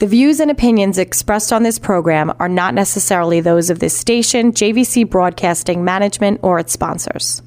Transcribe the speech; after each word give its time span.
The 0.00 0.08
views 0.08 0.40
and 0.40 0.50
opinions 0.50 0.98
expressed 0.98 1.52
on 1.52 1.62
this 1.62 1.78
program 1.78 2.32
are 2.40 2.48
not 2.48 2.74
necessarily 2.74 3.40
those 3.40 3.70
of 3.70 3.78
this 3.78 3.96
station, 3.96 4.50
JVC 4.50 5.08
Broadcasting 5.08 5.84
Management, 5.84 6.40
or 6.42 6.58
its 6.58 6.72
sponsors. 6.72 7.42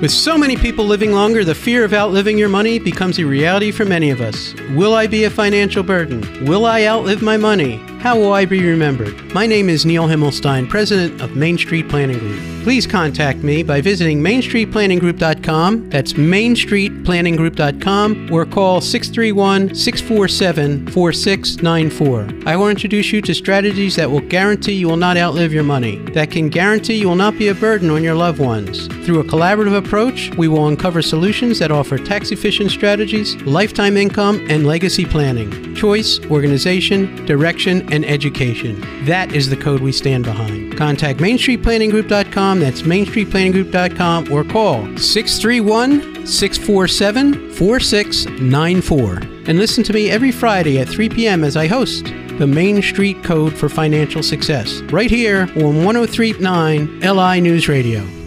With 0.00 0.10
so 0.10 0.36
many 0.36 0.56
people 0.56 0.84
living 0.84 1.12
longer, 1.12 1.44
the 1.44 1.54
fear 1.54 1.84
of 1.84 1.94
outliving 1.94 2.36
your 2.36 2.48
money 2.48 2.80
becomes 2.80 3.20
a 3.20 3.24
reality 3.24 3.70
for 3.70 3.84
many 3.84 4.10
of 4.10 4.20
us. 4.20 4.54
Will 4.70 4.92
I 4.92 5.06
be 5.06 5.22
a 5.22 5.30
financial 5.30 5.84
burden? 5.84 6.44
Will 6.46 6.66
I 6.66 6.84
outlive 6.84 7.22
my 7.22 7.36
money? 7.36 7.80
How 8.04 8.16
will 8.18 8.34
I 8.34 8.44
be 8.44 8.62
remembered? 8.62 9.32
My 9.32 9.46
name 9.46 9.70
is 9.70 9.86
Neil 9.86 10.04
Himmelstein, 10.04 10.68
president 10.68 11.22
of 11.22 11.36
Main 11.36 11.56
Street 11.56 11.88
Planning 11.88 12.18
Group. 12.18 12.38
Please 12.62 12.86
contact 12.86 13.38
me 13.40 13.62
by 13.62 13.80
visiting 13.80 14.20
mainstreetplanninggroup.com. 14.20 15.88
That's 15.88 16.12
mainstreetplanninggroup.com 16.12 18.28
or 18.30 18.44
call 18.44 18.82
631 18.82 19.74
647 19.74 20.88
4694. 20.88 22.46
I 22.46 22.56
will 22.56 22.68
introduce 22.68 23.10
you 23.10 23.22
to 23.22 23.34
strategies 23.34 23.96
that 23.96 24.10
will 24.10 24.20
guarantee 24.20 24.72
you 24.72 24.88
will 24.88 24.98
not 24.98 25.16
outlive 25.16 25.54
your 25.54 25.62
money, 25.62 25.96
that 26.12 26.30
can 26.30 26.50
guarantee 26.50 26.96
you 26.96 27.08
will 27.08 27.16
not 27.16 27.38
be 27.38 27.48
a 27.48 27.54
burden 27.54 27.88
on 27.88 28.02
your 28.02 28.14
loved 28.14 28.38
ones. 28.38 28.86
Through 29.04 29.20
a 29.20 29.24
collaborative 29.24 29.78
approach, 29.78 30.30
we 30.36 30.48
will 30.48 30.68
uncover 30.68 31.00
solutions 31.02 31.58
that 31.58 31.70
offer 31.70 31.96
tax 31.96 32.32
efficient 32.32 32.70
strategies, 32.70 33.36
lifetime 33.42 33.98
income, 33.98 34.44
and 34.50 34.66
legacy 34.66 35.06
planning, 35.06 35.74
choice, 35.74 36.20
organization, 36.30 37.24
direction, 37.26 37.92
and 37.94 38.04
education. 38.04 38.80
That 39.04 39.32
is 39.32 39.48
the 39.48 39.56
code 39.56 39.80
we 39.80 39.92
stand 39.92 40.24
behind. 40.24 40.76
Contact 40.76 41.20
MainStreetPlanningGroup.com. 41.20 42.60
That's 42.60 42.82
MainStreetPlanningGroup.com 42.82 44.32
or 44.32 44.44
call 44.44 44.96
631 44.98 46.26
647 46.26 47.52
4694. 47.52 49.12
And 49.46 49.58
listen 49.58 49.84
to 49.84 49.92
me 49.92 50.10
every 50.10 50.32
Friday 50.32 50.78
at 50.80 50.88
3 50.88 51.08
p.m. 51.08 51.44
as 51.44 51.56
I 51.56 51.66
host 51.66 52.06
the 52.38 52.46
Main 52.46 52.82
Street 52.82 53.22
Code 53.22 53.54
for 53.54 53.68
Financial 53.68 54.22
Success, 54.22 54.80
right 54.90 55.10
here 55.10 55.42
on 55.56 55.84
1039 55.84 57.00
LI 57.00 57.40
News 57.40 57.68
Radio. 57.68 58.23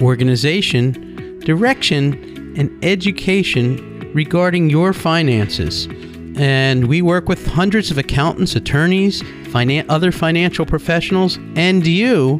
organization, 0.00 1.40
direction, 1.40 2.54
and 2.56 2.84
education 2.84 4.12
regarding 4.14 4.70
your 4.70 4.92
finances 4.92 5.88
and 6.40 6.88
we 6.88 7.02
work 7.02 7.28
with 7.28 7.46
hundreds 7.46 7.90
of 7.90 7.98
accountants, 7.98 8.56
attorneys, 8.56 9.20
finan- 9.52 9.84
other 9.90 10.10
financial 10.10 10.64
professionals, 10.64 11.38
and 11.54 11.86
you 11.86 12.36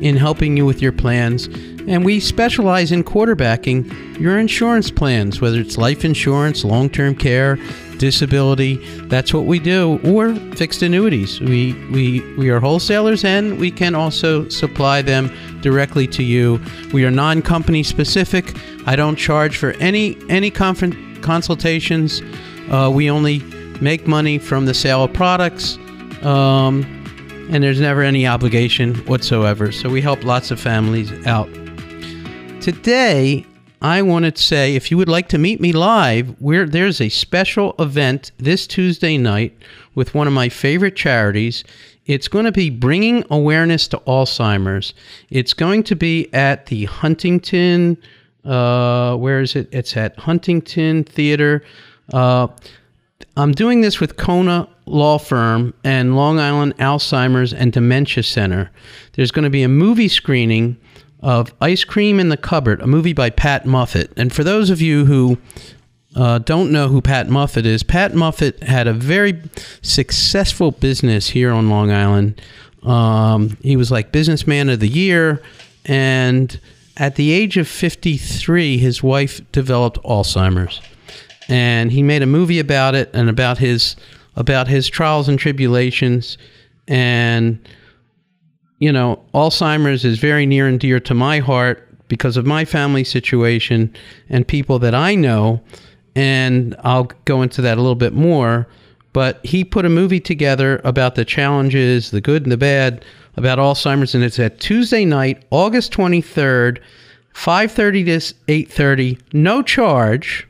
in 0.00 0.16
helping 0.16 0.56
you 0.56 0.66
with 0.66 0.82
your 0.82 0.90
plans. 0.90 1.46
And 1.86 2.04
we 2.04 2.18
specialize 2.18 2.90
in 2.90 3.04
quarterbacking 3.04 4.18
your 4.18 4.38
insurance 4.38 4.90
plans, 4.90 5.40
whether 5.40 5.60
it's 5.60 5.78
life 5.78 6.04
insurance, 6.04 6.64
long 6.64 6.90
term 6.90 7.14
care, 7.14 7.56
disability. 7.98 8.84
That's 9.06 9.32
what 9.32 9.44
we 9.44 9.60
do, 9.60 10.00
or 10.02 10.34
fixed 10.56 10.82
annuities. 10.82 11.40
We, 11.40 11.74
we, 11.92 12.34
we 12.36 12.50
are 12.50 12.58
wholesalers 12.58 13.24
and 13.24 13.60
we 13.60 13.70
can 13.70 13.94
also 13.94 14.48
supply 14.48 15.00
them 15.00 15.30
directly 15.60 16.08
to 16.08 16.24
you. 16.24 16.60
We 16.92 17.04
are 17.04 17.10
non 17.12 17.40
company 17.40 17.84
specific. 17.84 18.56
I 18.84 18.96
don't 18.96 19.14
charge 19.14 19.58
for 19.58 19.70
any, 19.74 20.18
any 20.28 20.50
consultations. 20.50 22.20
Uh, 22.70 22.90
we 22.90 23.10
only 23.10 23.40
make 23.80 24.06
money 24.06 24.38
from 24.38 24.66
the 24.66 24.74
sale 24.74 25.04
of 25.04 25.12
products, 25.12 25.76
um, 26.22 26.84
and 27.50 27.62
there's 27.62 27.80
never 27.80 28.02
any 28.02 28.26
obligation 28.26 28.94
whatsoever. 29.06 29.70
So 29.72 29.88
we 29.90 30.00
help 30.00 30.24
lots 30.24 30.50
of 30.50 30.58
families 30.58 31.12
out. 31.26 31.52
Today, 32.60 33.44
I 33.82 34.00
wanted 34.00 34.36
to 34.36 34.42
say 34.42 34.74
if 34.74 34.90
you 34.90 34.96
would 34.96 35.10
like 35.10 35.28
to 35.28 35.38
meet 35.38 35.60
me 35.60 35.72
live, 35.72 36.34
where 36.40 36.66
there's 36.66 37.02
a 37.02 37.10
special 37.10 37.74
event 37.78 38.32
this 38.38 38.66
Tuesday 38.66 39.18
night 39.18 39.54
with 39.94 40.14
one 40.14 40.26
of 40.26 40.32
my 40.32 40.48
favorite 40.48 40.96
charities. 40.96 41.64
It's 42.06 42.28
going 42.28 42.46
to 42.46 42.52
be 42.52 42.70
bringing 42.70 43.24
awareness 43.30 43.86
to 43.88 43.98
Alzheimer's. 44.06 44.94
It's 45.28 45.52
going 45.52 45.82
to 45.84 45.96
be 45.96 46.32
at 46.32 46.66
the 46.66 46.86
Huntington. 46.86 47.98
Uh, 48.44 49.16
where 49.16 49.40
is 49.40 49.54
it? 49.54 49.68
It's 49.70 49.96
at 49.96 50.18
Huntington 50.18 51.04
Theater. 51.04 51.62
Uh, 52.12 52.48
I'm 53.36 53.52
doing 53.52 53.80
this 53.80 54.00
with 54.00 54.16
Cona 54.16 54.68
Law 54.86 55.18
Firm 55.18 55.74
and 55.82 56.16
Long 56.16 56.38
Island 56.38 56.76
Alzheimer's 56.78 57.52
and 57.52 57.72
Dementia 57.72 58.22
Center. 58.22 58.70
There's 59.14 59.30
going 59.30 59.44
to 59.44 59.50
be 59.50 59.62
a 59.62 59.68
movie 59.68 60.08
screening 60.08 60.76
of 61.20 61.54
Ice 61.60 61.84
Cream 61.84 62.20
in 62.20 62.28
the 62.28 62.36
Cupboard, 62.36 62.80
a 62.82 62.86
movie 62.86 63.14
by 63.14 63.30
Pat 63.30 63.64
Moffet. 63.64 64.12
And 64.16 64.32
for 64.32 64.44
those 64.44 64.70
of 64.70 64.80
you 64.80 65.06
who 65.06 65.38
uh, 66.14 66.38
don't 66.38 66.70
know 66.70 66.88
who 66.88 67.00
Pat 67.00 67.28
Moffet 67.28 67.64
is, 67.64 67.82
Pat 67.82 68.12
Moffet 68.12 68.62
had 68.62 68.86
a 68.86 68.92
very 68.92 69.40
successful 69.82 70.70
business 70.70 71.28
here 71.28 71.50
on 71.50 71.70
Long 71.70 71.90
Island. 71.90 72.40
Um, 72.82 73.56
he 73.62 73.76
was 73.76 73.90
like 73.90 74.12
Businessman 74.12 74.68
of 74.68 74.80
the 74.80 74.88
Year. 74.88 75.42
And 75.86 76.60
at 76.96 77.16
the 77.16 77.32
age 77.32 77.56
of 77.56 77.66
53, 77.66 78.78
his 78.78 79.02
wife 79.02 79.40
developed 79.50 79.98
Alzheimer's 80.04 80.80
and 81.48 81.92
he 81.92 82.02
made 82.02 82.22
a 82.22 82.26
movie 82.26 82.58
about 82.58 82.94
it 82.94 83.10
and 83.12 83.28
about 83.28 83.58
his 83.58 83.96
about 84.36 84.68
his 84.68 84.88
trials 84.88 85.28
and 85.28 85.38
tribulations. 85.38 86.38
And 86.88 87.58
you 88.78 88.92
know 88.92 89.22
alzheimer's 89.34 90.04
is 90.04 90.18
very 90.18 90.46
near 90.46 90.66
and 90.66 90.80
dear 90.80 91.00
to 91.00 91.14
my 91.14 91.38
heart 91.38 91.88
because 92.08 92.36
of 92.36 92.44
my 92.44 92.64
family 92.64 93.04
situation 93.04 93.94
and 94.28 94.46
people 94.46 94.78
that 94.80 94.94
i 94.94 95.14
know. 95.14 95.62
And 96.16 96.76
i'll 96.84 97.10
go 97.24 97.42
into 97.42 97.62
that 97.62 97.78
a 97.78 97.80
little 97.80 97.94
bit 97.94 98.14
more. 98.14 98.66
But 99.12 99.44
he 99.46 99.62
put 99.62 99.84
a 99.84 99.88
movie 99.88 100.18
together 100.18 100.80
about 100.82 101.14
the 101.14 101.24
challenges 101.24 102.10
the 102.10 102.20
good 102.20 102.42
and 102.42 102.52
the 102.52 102.56
bad 102.56 103.04
about 103.36 103.58
alzheimer's. 103.58 104.14
And 104.14 104.24
it's 104.24 104.38
at 104.38 104.60
tuesday 104.60 105.04
night 105.04 105.44
august 105.50 105.92
23rd 105.92 106.80
5.30 107.34 108.04
to 108.04 108.34
8.30 108.52 109.20
no 109.32 109.60
charge 109.60 110.46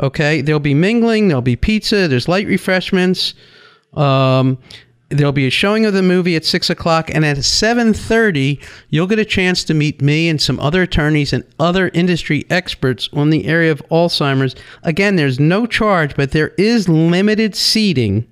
Okay, 0.00 0.40
there'll 0.40 0.60
be 0.60 0.74
mingling, 0.74 1.28
there'll 1.28 1.42
be 1.42 1.56
pizza, 1.56 2.08
there's 2.08 2.26
light 2.26 2.46
refreshments. 2.46 3.34
Um, 3.92 4.56
there'll 5.10 5.32
be 5.32 5.46
a 5.46 5.50
showing 5.50 5.84
of 5.84 5.92
the 5.92 6.02
movie 6.02 6.36
at 6.36 6.44
six 6.44 6.70
o'clock, 6.70 7.10
and 7.12 7.24
at 7.26 7.44
seven 7.44 7.92
thirty, 7.92 8.60
you'll 8.88 9.08
get 9.08 9.18
a 9.18 9.24
chance 9.24 9.62
to 9.64 9.74
meet 9.74 10.00
me 10.00 10.28
and 10.28 10.40
some 10.40 10.58
other 10.60 10.82
attorneys 10.82 11.32
and 11.32 11.44
other 11.58 11.90
industry 11.92 12.46
experts 12.48 13.10
on 13.12 13.30
the 13.30 13.46
area 13.46 13.72
of 13.72 13.82
Alzheimer's. 13.90 14.54
Again, 14.84 15.16
there's 15.16 15.38
no 15.38 15.66
charge, 15.66 16.16
but 16.16 16.30
there 16.30 16.54
is 16.56 16.88
limited 16.88 17.54
seating, 17.54 18.26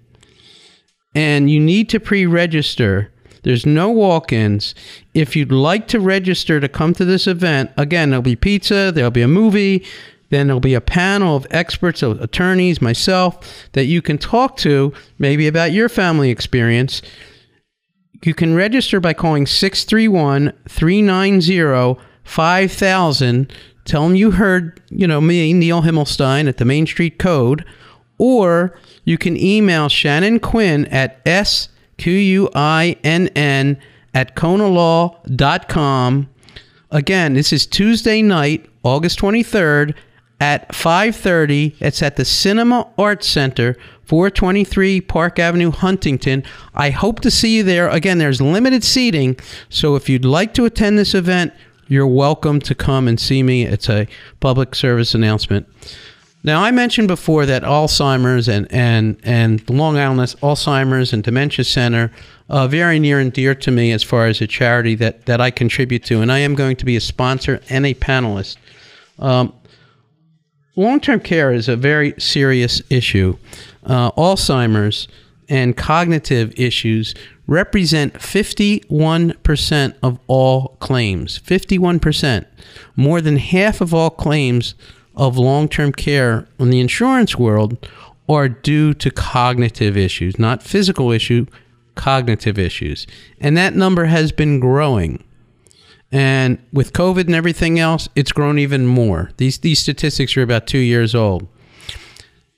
and 1.14 1.50
you 1.50 1.60
need 1.60 1.88
to 1.90 2.00
pre-register. 2.00 3.12
There's 3.42 3.66
no 3.66 3.90
walk 3.90 4.32
ins. 4.32 4.74
If 5.14 5.36
you'd 5.36 5.52
like 5.52 5.88
to 5.88 6.00
register 6.00 6.60
to 6.60 6.68
come 6.68 6.92
to 6.94 7.04
this 7.04 7.26
event, 7.26 7.70
again, 7.76 8.10
there'll 8.10 8.22
be 8.22 8.36
pizza, 8.36 8.90
there'll 8.92 9.10
be 9.10 9.22
a 9.22 9.28
movie, 9.28 9.84
then 10.30 10.46
there'll 10.46 10.60
be 10.60 10.74
a 10.74 10.80
panel 10.80 11.36
of 11.36 11.46
experts, 11.50 12.02
of 12.02 12.20
attorneys, 12.20 12.82
myself, 12.82 13.68
that 13.72 13.86
you 13.86 14.02
can 14.02 14.18
talk 14.18 14.56
to 14.58 14.92
maybe 15.18 15.46
about 15.46 15.72
your 15.72 15.88
family 15.88 16.30
experience. 16.30 17.00
You 18.22 18.34
can 18.34 18.54
register 18.54 19.00
by 19.00 19.14
calling 19.14 19.46
631 19.46 20.52
390 20.68 22.00
5000. 22.24 23.52
Tell 23.84 24.02
them 24.02 24.14
you 24.16 24.32
heard, 24.32 24.82
you 24.90 25.06
know, 25.06 25.20
me, 25.20 25.54
Neil 25.54 25.82
Himmelstein, 25.82 26.46
at 26.46 26.58
the 26.58 26.66
Main 26.66 26.86
Street 26.86 27.18
Code. 27.18 27.64
Or 28.18 28.78
you 29.04 29.16
can 29.16 29.36
email 29.36 29.88
Shannon 29.88 30.40
Quinn 30.40 30.84
at 30.86 31.20
S-Q-U-I-N-N 31.24 31.78
at 34.14 34.34
conalaw.com. 34.34 36.28
Again, 36.90 37.34
this 37.34 37.52
is 37.52 37.66
Tuesday 37.66 38.22
night, 38.22 38.68
August 38.82 39.18
23rd 39.20 39.94
at 40.40 40.72
5:30. 40.72 41.74
It's 41.80 42.02
at 42.02 42.16
the 42.16 42.24
Cinema 42.24 42.88
Arts 42.96 43.26
Center, 43.26 43.76
423 44.04 45.00
Park 45.00 45.38
Avenue, 45.38 45.70
Huntington. 45.70 46.44
I 46.74 46.90
hope 46.90 47.20
to 47.20 47.30
see 47.30 47.56
you 47.56 47.62
there. 47.62 47.88
Again, 47.88 48.18
there's 48.18 48.40
limited 48.40 48.84
seating, 48.84 49.36
so 49.68 49.96
if 49.96 50.08
you'd 50.08 50.24
like 50.24 50.54
to 50.54 50.64
attend 50.64 50.98
this 50.98 51.14
event, 51.14 51.52
you're 51.88 52.06
welcome 52.06 52.60
to 52.60 52.74
come 52.74 53.08
and 53.08 53.18
see 53.18 53.42
me. 53.42 53.64
It's 53.64 53.88
a 53.88 54.06
public 54.40 54.74
service 54.74 55.14
announcement. 55.14 55.66
Now, 56.44 56.62
I 56.62 56.70
mentioned 56.70 57.08
before 57.08 57.46
that 57.46 57.64
Alzheimer's 57.64 58.48
and, 58.48 58.70
and, 58.70 59.18
and 59.24 59.68
Long 59.68 59.98
Island 59.98 60.20
Alzheimer's 60.20 61.12
and 61.12 61.22
Dementia 61.22 61.64
Center 61.64 62.12
uh, 62.48 62.68
very 62.68 62.98
near 62.98 63.18
and 63.18 63.32
dear 63.32 63.54
to 63.56 63.70
me 63.70 63.92
as 63.92 64.02
far 64.02 64.26
as 64.26 64.40
a 64.40 64.46
charity 64.46 64.94
that, 64.96 65.26
that 65.26 65.40
I 65.40 65.50
contribute 65.50 66.04
to, 66.04 66.20
and 66.20 66.30
I 66.30 66.38
am 66.38 66.54
going 66.54 66.76
to 66.76 66.84
be 66.84 66.96
a 66.96 67.00
sponsor 67.00 67.60
and 67.68 67.84
a 67.84 67.94
panelist. 67.94 68.56
Um, 69.18 69.52
Long 70.78 71.00
term 71.00 71.18
care 71.18 71.52
is 71.52 71.68
a 71.68 71.74
very 71.74 72.14
serious 72.18 72.80
issue. 72.88 73.36
Uh, 73.84 74.12
Alzheimer's 74.12 75.08
and 75.48 75.76
cognitive 75.76 76.56
issues 76.56 77.16
represent 77.48 78.14
51% 78.14 79.94
of 80.04 80.20
all 80.28 80.76
claims. 80.78 81.40
51%. 81.40 82.46
More 82.94 83.20
than 83.20 83.38
half 83.38 83.80
of 83.80 83.92
all 83.92 84.10
claims 84.10 84.76
of 85.16 85.36
long 85.36 85.68
term 85.68 85.90
care 85.90 86.46
in 86.60 86.70
the 86.70 86.78
insurance 86.78 87.36
world 87.36 87.84
are 88.28 88.48
due 88.48 88.94
to 88.94 89.10
cognitive 89.10 89.96
issues, 89.96 90.38
not 90.38 90.62
physical 90.62 91.10
issue, 91.10 91.46
cognitive 91.96 92.56
issues. 92.56 93.04
And 93.40 93.56
that 93.56 93.74
number 93.74 94.04
has 94.04 94.30
been 94.30 94.60
growing. 94.60 95.24
And 96.10 96.58
with 96.72 96.92
COVID 96.92 97.26
and 97.26 97.34
everything 97.34 97.78
else, 97.78 98.08
it's 98.14 98.32
grown 98.32 98.58
even 98.58 98.86
more. 98.86 99.30
These, 99.36 99.58
these 99.58 99.78
statistics 99.78 100.36
are 100.36 100.42
about 100.42 100.66
two 100.66 100.78
years 100.78 101.14
old. 101.14 101.46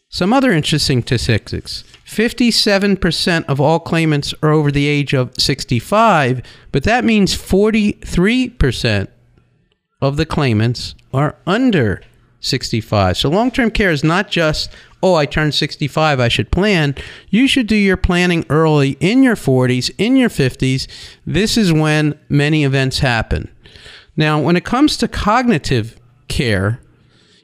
Some 0.08 0.32
other 0.32 0.50
interesting 0.50 1.02
statistics 1.02 1.84
57% 2.04 3.44
of 3.44 3.60
all 3.60 3.78
claimants 3.78 4.34
are 4.42 4.50
over 4.50 4.72
the 4.72 4.86
age 4.86 5.14
of 5.14 5.32
65, 5.38 6.42
but 6.72 6.82
that 6.82 7.04
means 7.04 7.36
43% 7.36 9.06
of 10.02 10.16
the 10.16 10.26
claimants 10.26 10.96
are 11.14 11.36
under 11.46 12.02
65. 12.40 13.16
So 13.16 13.28
long 13.28 13.50
term 13.50 13.70
care 13.70 13.90
is 13.90 14.02
not 14.02 14.30
just, 14.30 14.70
oh, 15.02 15.14
I 15.14 15.26
turned 15.26 15.54
65, 15.54 16.20
I 16.20 16.28
should 16.28 16.50
plan. 16.50 16.94
You 17.28 17.46
should 17.46 17.66
do 17.66 17.76
your 17.76 17.96
planning 17.96 18.44
early 18.48 18.96
in 19.00 19.22
your 19.22 19.36
40s, 19.36 19.90
in 19.98 20.16
your 20.16 20.30
50s. 20.30 20.86
This 21.26 21.56
is 21.56 21.72
when 21.72 22.18
many 22.28 22.64
events 22.64 23.00
happen. 23.00 23.50
Now, 24.16 24.40
when 24.40 24.56
it 24.56 24.64
comes 24.64 24.96
to 24.98 25.08
cognitive 25.08 25.98
care, 26.28 26.80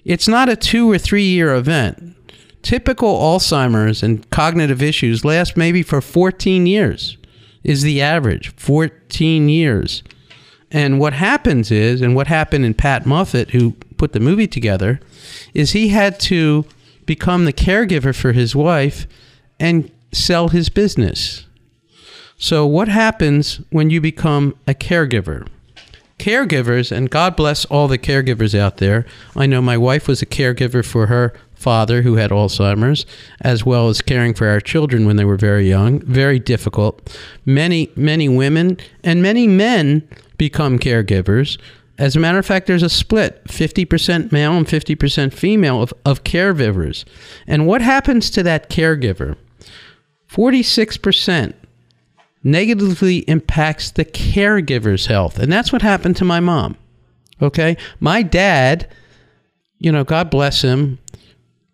it's 0.05 0.29
not 0.29 0.49
a 0.49 0.57
two 0.57 0.91
or 0.91 0.99
three 0.99 1.25
year 1.25 1.55
event. 1.55 2.15
Typical 2.63 3.15
Alzheimer's 3.15 4.03
and 4.03 4.29
cognitive 4.31 4.83
issues 4.83 5.25
last 5.25 5.57
maybe 5.57 5.83
for 5.83 6.01
14 6.01 6.67
years, 6.67 7.17
is 7.63 7.83
the 7.83 8.01
average. 8.01 8.55
14 8.57 9.49
years. 9.49 10.03
And 10.71 10.99
what 10.99 11.13
happens 11.13 11.71
is, 11.71 12.01
and 12.01 12.15
what 12.15 12.27
happened 12.27 12.65
in 12.65 12.75
Pat 12.75 13.05
Moffet, 13.05 13.51
who 13.51 13.75
put 13.97 14.13
the 14.13 14.21
movie 14.21 14.47
together, 14.47 15.01
is 15.55 15.73
he 15.73 15.89
had 15.89 16.19
to 16.21 16.65
become 17.05 17.45
the 17.45 17.53
caregiver 17.53 18.15
for 18.15 18.33
his 18.33 18.55
wife 18.55 19.07
and 19.59 19.91
sell 20.13 20.49
his 20.49 20.69
business. 20.69 21.47
So, 22.39 22.67
what 22.67 22.89
happens 22.89 23.61
when 23.71 23.91
you 23.91 24.01
become 24.01 24.57
a 24.67 24.75
caregiver? 24.75 25.49
Caregivers, 26.19 26.93
and 26.93 27.11
God 27.11 27.37
bless 27.37 27.65
all 27.67 27.89
the 27.89 27.99
caregivers 27.99 28.59
out 28.59 28.79
there. 28.79 29.07
I 29.35 29.47
know 29.47 29.61
my 29.63 29.77
wife 29.77 30.09
was 30.09 30.23
a 30.23 30.27
caregiver 30.27 30.85
for 30.85 31.07
her 31.07 31.33
father 31.55 32.03
who 32.03 32.17
had 32.17 32.31
Alzheimer's, 32.31 33.07
as 33.41 33.65
well 33.65 33.89
as 33.89 34.03
caring 34.03 34.35
for 34.35 34.49
our 34.49 34.61
children 34.61 35.07
when 35.07 35.17
they 35.17 35.25
were 35.25 35.37
very 35.37 35.69
young. 35.69 36.01
Very 36.01 36.39
difficult. 36.39 37.17
Many, 37.45 37.91
many 37.97 38.29
women 38.29 38.77
and 39.03 39.23
many 39.23 39.47
men 39.47 40.07
become 40.37 40.79
caregivers. 40.79 41.59
As 41.99 42.15
a 42.15 42.21
matter 42.21 42.39
of 42.39 42.45
fact, 42.45 42.67
there's 42.67 42.83
a 42.83 42.91
split 42.91 43.43
50% 43.45 44.31
male 44.31 44.53
and 44.53 44.67
50% 44.67 45.33
female 45.33 45.83
of, 45.83 45.95
of 46.05 46.25
caregivers. 46.25 47.05
And 47.47 47.67
what 47.67 47.81
happens 47.81 48.29
to 48.31 48.43
that 48.43 48.69
caregiver? 48.69 49.37
46% 50.31 51.55
negatively 52.45 53.19
impacts 53.21 53.91
the 53.91 54.05
caregiver's 54.05 55.07
health. 55.07 55.39
And 55.39 55.51
that's 55.51 55.73
what 55.73 55.83
happened 55.83 56.17
to 56.17 56.25
my 56.25 56.39
mom. 56.41 56.77
Okay? 57.41 57.77
My 57.99 58.23
dad, 58.23 58.89
you 59.79 59.91
know, 59.91 60.05
God 60.05 60.31
bless 60.31 60.63
him, 60.63 60.99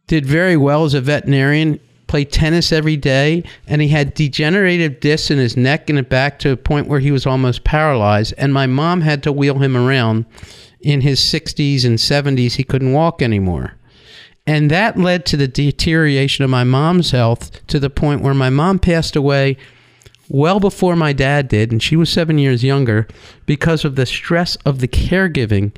did 0.07 0.25
very 0.25 0.57
well 0.57 0.85
as 0.85 0.95
a 0.95 1.01
veterinarian 1.01 1.81
played 2.13 2.31
tennis 2.31 2.73
every 2.73 2.99
day, 2.99 3.43
and 3.67 3.81
he 3.81 3.89
had 3.89 4.13
degenerative 4.13 5.01
discs 5.01 5.31
in 5.31 5.39
his 5.39 5.57
neck 5.57 5.89
and 5.89 6.07
back 6.11 6.39
to 6.39 6.51
a 6.51 6.57
point 6.59 6.87
where 6.87 7.01
he 7.01 7.11
was 7.11 7.25
almost 7.25 7.65
paralyzed. 7.65 8.35
And 8.37 8.53
my 8.53 8.67
mom 8.67 9.01
had 9.01 9.23
to 9.23 9.33
wheel 9.33 9.61
him 9.61 9.75
around 9.75 10.27
in 10.83 11.01
his 11.01 11.21
60s 11.21 11.87
and 11.87 11.97
70s. 11.97 12.57
He 12.57 12.65
couldn't 12.65 12.93
walk 12.93 13.23
anymore. 13.23 13.77
And 14.47 14.71
that 14.71 14.99
led 14.99 15.25
to 15.25 15.39
the 15.39 15.49
deterioration 15.49 16.45
of 16.45 16.51
my 16.51 16.65
mom's 16.65 17.13
health 17.13 17.67
to 17.69 17.81
the 17.81 17.89
point 17.89 18.21
where 18.21 18.35
my 18.35 18.51
mom 18.51 18.79
passed 18.79 19.17
away 19.17 19.57
well 20.29 20.61
before 20.61 20.97
my 20.97 21.15
dad 21.15 21.49
did, 21.49 21.73
and 21.73 21.83
she 21.83 21.97
was 21.97 22.11
seven 22.11 22.37
years 22.37 22.63
younger 22.63 23.09
because 23.47 23.87
of 23.87 23.97
the 23.97 24.05
stress 24.05 24.57
of 24.67 24.81
the 24.81 24.89
caregiving 24.89 25.75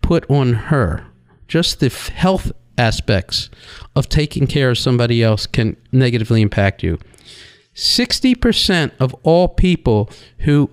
put 0.00 0.24
on 0.30 0.54
her. 0.54 1.04
Just 1.48 1.80
the 1.80 1.90
health 2.14 2.50
aspects 2.78 3.50
of 3.94 4.08
taking 4.08 4.46
care 4.46 4.70
of 4.70 4.78
somebody 4.78 5.22
else 5.22 5.46
can 5.46 5.76
negatively 5.92 6.42
impact 6.42 6.82
you. 6.82 6.98
60% 7.74 8.92
of 8.98 9.14
all 9.22 9.48
people 9.48 10.10
who 10.40 10.70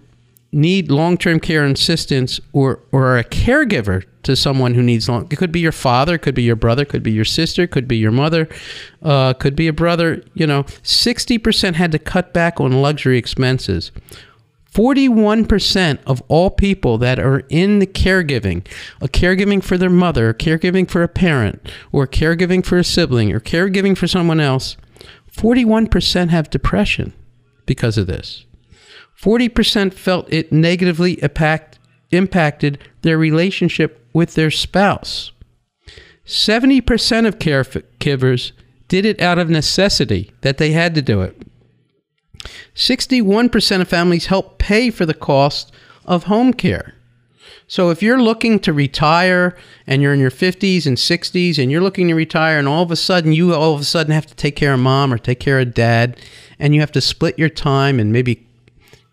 need 0.54 0.92
long-term 0.92 1.40
care 1.40 1.66
assistance 1.66 2.40
or, 2.54 2.80
or 2.92 3.08
are 3.08 3.18
a 3.18 3.24
caregiver 3.24 4.06
to 4.22 4.36
someone 4.36 4.76
who 4.76 4.82
needs 4.82 5.10
long 5.10 5.28
it 5.30 5.38
could 5.38 5.52
be 5.52 5.60
your 5.60 5.72
father 5.72 6.18
could 6.18 6.36
be 6.36 6.44
your 6.44 6.56
brother 6.56 6.86
could 6.86 7.04
be 7.04 7.12
your 7.12 7.26
sister 7.26 7.68
could 7.68 7.88
be 7.88 7.98
your 7.98 8.12
mother 8.12 8.48
uh, 9.02 9.34
could 9.34 9.56
be 9.56 9.68
a 9.68 9.74
brother 9.74 10.24
you 10.34 10.48
know 10.48 10.64
60% 10.64 11.74
had 11.74 11.92
to 11.92 12.00
cut 12.00 12.34
back 12.34 12.62
on 12.62 12.72
luxury 12.72 13.18
expenses 13.18 13.92
41% 14.74 16.00
of 16.08 16.24
all 16.28 16.50
people 16.50 16.98
that 16.98 17.20
are 17.20 17.44
in 17.50 17.78
the 17.78 17.86
caregiving, 17.86 18.66
a 19.02 19.08
caregiving 19.08 19.64
for 19.64 19.78
their 19.78 19.90
mother, 19.90 20.34
caregiving 20.34 20.90
for 20.90 21.04
a 21.04 21.08
parent, 21.08 21.72
or 21.92 22.08
caregiving 22.08 22.66
for 22.66 22.80
a 22.80 22.84
sibling, 22.84 23.32
or 23.32 23.40
caregiving 23.40 23.96
for 23.96 24.08
someone 24.08 24.40
else, 24.40 24.76
41% 25.32 26.30
have 26.30 26.50
depression 26.50 27.14
because 27.68 27.98
of 28.00 28.08
this. 28.08 28.46
40% 29.20 29.94
felt 29.94 30.32
it 30.34 30.52
negatively 30.52 31.22
impact, 31.22 31.78
impacted 32.12 32.80
their 33.04 33.18
relationship 33.18 34.06
with 34.12 34.34
their 34.34 34.52
spouse. 34.52 35.32
70% 36.26 37.28
of 37.28 37.38
caregivers 37.38 38.54
did 38.88 39.06
it 39.06 39.22
out 39.22 39.38
of 39.38 39.50
necessity, 39.50 40.32
that 40.42 40.58
they 40.58 40.72
had 40.72 40.96
to 40.96 41.02
do 41.02 41.22
it. 41.22 41.40
61% 42.76 43.82
of 43.82 43.88
families 43.88 44.28
help 44.28 44.58
pay 44.58 44.90
for 44.90 45.06
the 45.06 45.14
cost 45.14 45.72
of 46.06 46.26
home 46.26 46.54
care. 46.54 46.96
So 47.68 47.90
if 47.90 48.04
you're 48.04 48.22
looking 48.22 48.60
to 48.60 48.74
retire 48.74 49.56
and 49.88 50.02
you're 50.02 50.14
in 50.14 50.20
your 50.20 50.32
50s 50.32 50.86
and 50.86 50.98
60s 50.98 51.58
and 51.58 51.72
you're 51.72 51.82
looking 51.82 52.08
to 52.10 52.14
retire 52.14 52.60
and 52.60 52.68
all 52.68 52.84
of 52.84 52.92
a 52.92 52.96
sudden 52.96 53.34
you 53.34 53.54
all 53.54 53.74
of 53.74 53.82
a 53.82 53.86
sudden 53.86 54.14
have 54.14 54.28
to 54.28 54.36
take 54.36 54.56
care 54.56 54.74
of 54.74 54.80
mom 54.80 55.14
or 55.14 55.18
take 55.18 55.40
care 55.40 55.60
of 55.60 55.74
dad 55.74 56.20
and 56.60 56.76
you 56.76 56.82
have 56.82 56.92
to 56.92 57.02
split 57.02 57.40
your 57.40 57.50
time 57.50 58.00
and 58.00 58.12
maybe 58.12 58.46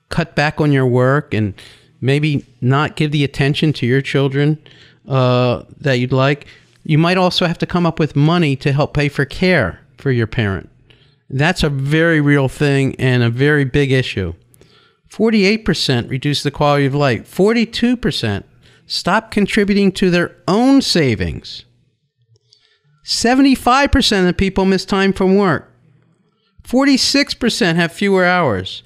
cut 0.09 0.35
back 0.35 0.61
on 0.61 0.73
your 0.73 0.87
work 0.87 1.33
and 1.33 1.55
maybe 2.01 2.45
not 2.61 2.97
give 2.97 3.13
the 3.13 3.25
attention 3.25 3.73
to 3.75 3.87
your 3.87 4.03
children 4.03 4.59
uh, 5.09 5.63
that 5.79 5.95
you'd 5.95 6.13
like, 6.13 6.47
you 6.85 6.99
might 6.99 7.19
also 7.19 7.47
have 7.47 7.59
to 7.59 7.67
come 7.67 7.87
up 7.87 7.99
with 7.99 8.17
money 8.17 8.57
to 8.57 8.73
help 8.73 8.95
pay 8.95 9.09
for 9.09 9.25
care 9.25 9.81
for 9.99 10.11
your 10.11 10.27
parent. 10.27 10.70
That's 11.31 11.63
a 11.63 11.71
very 11.71 12.21
real 12.21 12.49
thing 12.49 12.97
and 12.97 13.23
a 13.23 13.31
very 13.31 13.65
big 13.65 13.93
issue. 13.93 14.35
48% 15.11 16.11
reduce 16.11 16.43
the 16.43 16.51
quality 16.51 16.87
of 16.87 16.95
life. 16.95 17.33
42% 17.35 18.45
stop 18.87 19.31
contributing 19.31 19.93
to 19.93 20.11
their 20.11 20.37
own 20.49 20.83
savings. 20.83 21.65
75% 23.05 24.29
of 24.29 24.37
people 24.37 24.65
miss 24.65 24.85
time 24.85 25.13
from 25.13 25.37
work. 25.37 25.73
46% 26.65 27.77
have 27.77 27.93
fewer 27.93 28.25
hours. 28.25 28.83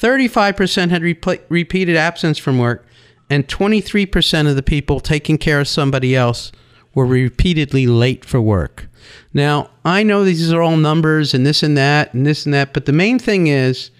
35% 0.00 0.90
had 0.90 1.02
rep- 1.02 1.46
repeated 1.48 1.96
absence 1.96 2.38
from 2.38 2.58
work. 2.58 2.86
And 3.28 3.46
23% 3.46 4.48
of 4.48 4.56
the 4.56 4.62
people 4.62 4.98
taking 4.98 5.38
care 5.38 5.60
of 5.60 5.68
somebody 5.68 6.16
else 6.16 6.50
were 6.94 7.06
repeatedly 7.06 7.86
late 7.86 8.24
for 8.24 8.40
work. 8.40 8.88
Now, 9.32 9.70
I 9.84 10.02
know 10.02 10.24
these 10.24 10.52
are 10.52 10.62
all 10.62 10.76
numbers 10.76 11.34
and 11.34 11.46
this 11.46 11.62
and 11.62 11.76
that 11.76 12.14
and 12.14 12.26
this 12.26 12.44
and 12.44 12.54
that, 12.54 12.72
but 12.72 12.86
the 12.86 12.92
main 12.92 13.18
thing 13.18 13.46
is 13.46 13.90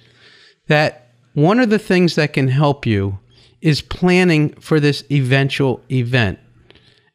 that 0.69 1.09
one 1.35 1.61
of 1.61 1.71
the 1.71 1.79
things 1.79 2.15
that 2.17 2.33
can 2.33 2.49
help 2.49 2.87
you 2.87 3.19
is 3.61 3.83
planning 3.83 4.51
for 4.55 4.81
this 4.81 5.05
eventual 5.11 5.83
event. 5.91 6.39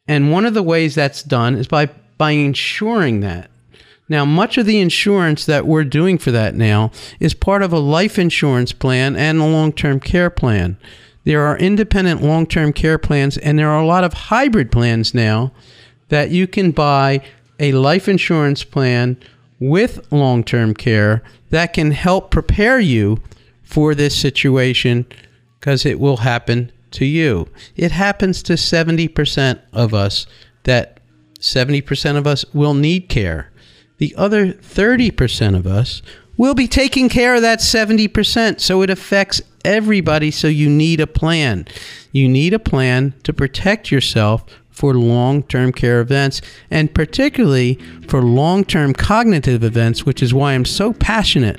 And 0.08 0.30
one 0.30 0.46
of 0.46 0.54
the 0.54 0.62
ways 0.62 0.94
that's 0.94 1.22
done 1.22 1.56
is 1.56 1.66
by, 1.66 1.86
by 2.18 2.32
insuring 2.32 3.20
that. 3.20 3.50
Now, 4.08 4.24
much 4.24 4.56
of 4.56 4.66
the 4.66 4.78
insurance 4.78 5.46
that 5.46 5.66
we're 5.66 5.84
doing 5.84 6.16
for 6.16 6.30
that 6.30 6.54
now 6.54 6.92
is 7.18 7.34
part 7.34 7.62
of 7.62 7.72
a 7.72 7.78
life 7.78 8.18
insurance 8.18 8.72
plan 8.72 9.16
and 9.16 9.40
a 9.40 9.44
long 9.44 9.72
term 9.72 9.98
care 9.98 10.30
plan. 10.30 10.78
There 11.24 11.44
are 11.44 11.58
independent 11.58 12.22
long 12.22 12.46
term 12.46 12.72
care 12.72 12.98
plans, 12.98 13.36
and 13.36 13.58
there 13.58 13.68
are 13.68 13.80
a 13.80 13.86
lot 13.86 14.04
of 14.04 14.12
hybrid 14.12 14.70
plans 14.70 15.12
now 15.12 15.52
that 16.08 16.30
you 16.30 16.46
can 16.46 16.70
buy 16.70 17.20
a 17.58 17.72
life 17.72 18.08
insurance 18.08 18.64
plan 18.64 19.16
with 19.58 20.10
long 20.12 20.44
term 20.44 20.74
care 20.74 21.22
that 21.50 21.72
can 21.72 21.90
help 21.90 22.30
prepare 22.30 22.78
you 22.78 23.20
for 23.62 23.94
this 23.94 24.14
situation 24.14 25.06
because 25.58 25.84
it 25.86 25.98
will 25.98 26.18
happen 26.18 26.70
to 26.92 27.04
you. 27.04 27.48
It 27.74 27.92
happens 27.92 28.42
to 28.44 28.54
70% 28.54 29.60
of 29.72 29.94
us 29.94 30.26
that 30.64 31.00
70% 31.40 32.16
of 32.16 32.26
us 32.26 32.44
will 32.54 32.74
need 32.74 33.08
care. 33.08 33.50
The 33.98 34.14
other 34.16 34.52
30% 34.52 35.56
of 35.56 35.66
us 35.66 36.02
will 36.36 36.54
be 36.54 36.68
taking 36.68 37.08
care 37.08 37.34
of 37.34 37.42
that 37.42 37.60
70%. 37.60 38.60
So 38.60 38.82
it 38.82 38.90
affects 38.90 39.40
everybody. 39.64 40.30
So 40.30 40.48
you 40.48 40.68
need 40.68 41.00
a 41.00 41.06
plan. 41.06 41.66
You 42.12 42.28
need 42.28 42.54
a 42.54 42.58
plan 42.58 43.14
to 43.24 43.32
protect 43.32 43.90
yourself 43.90 44.44
for 44.76 44.94
long 44.94 45.42
term 45.44 45.72
care 45.72 46.00
events 46.00 46.42
and 46.70 46.94
particularly 46.94 47.78
for 48.08 48.22
long 48.22 48.64
term 48.64 48.92
cognitive 48.92 49.64
events, 49.64 50.04
which 50.04 50.22
is 50.22 50.32
why 50.32 50.52
I'm 50.52 50.66
so 50.66 50.92
passionate 50.92 51.58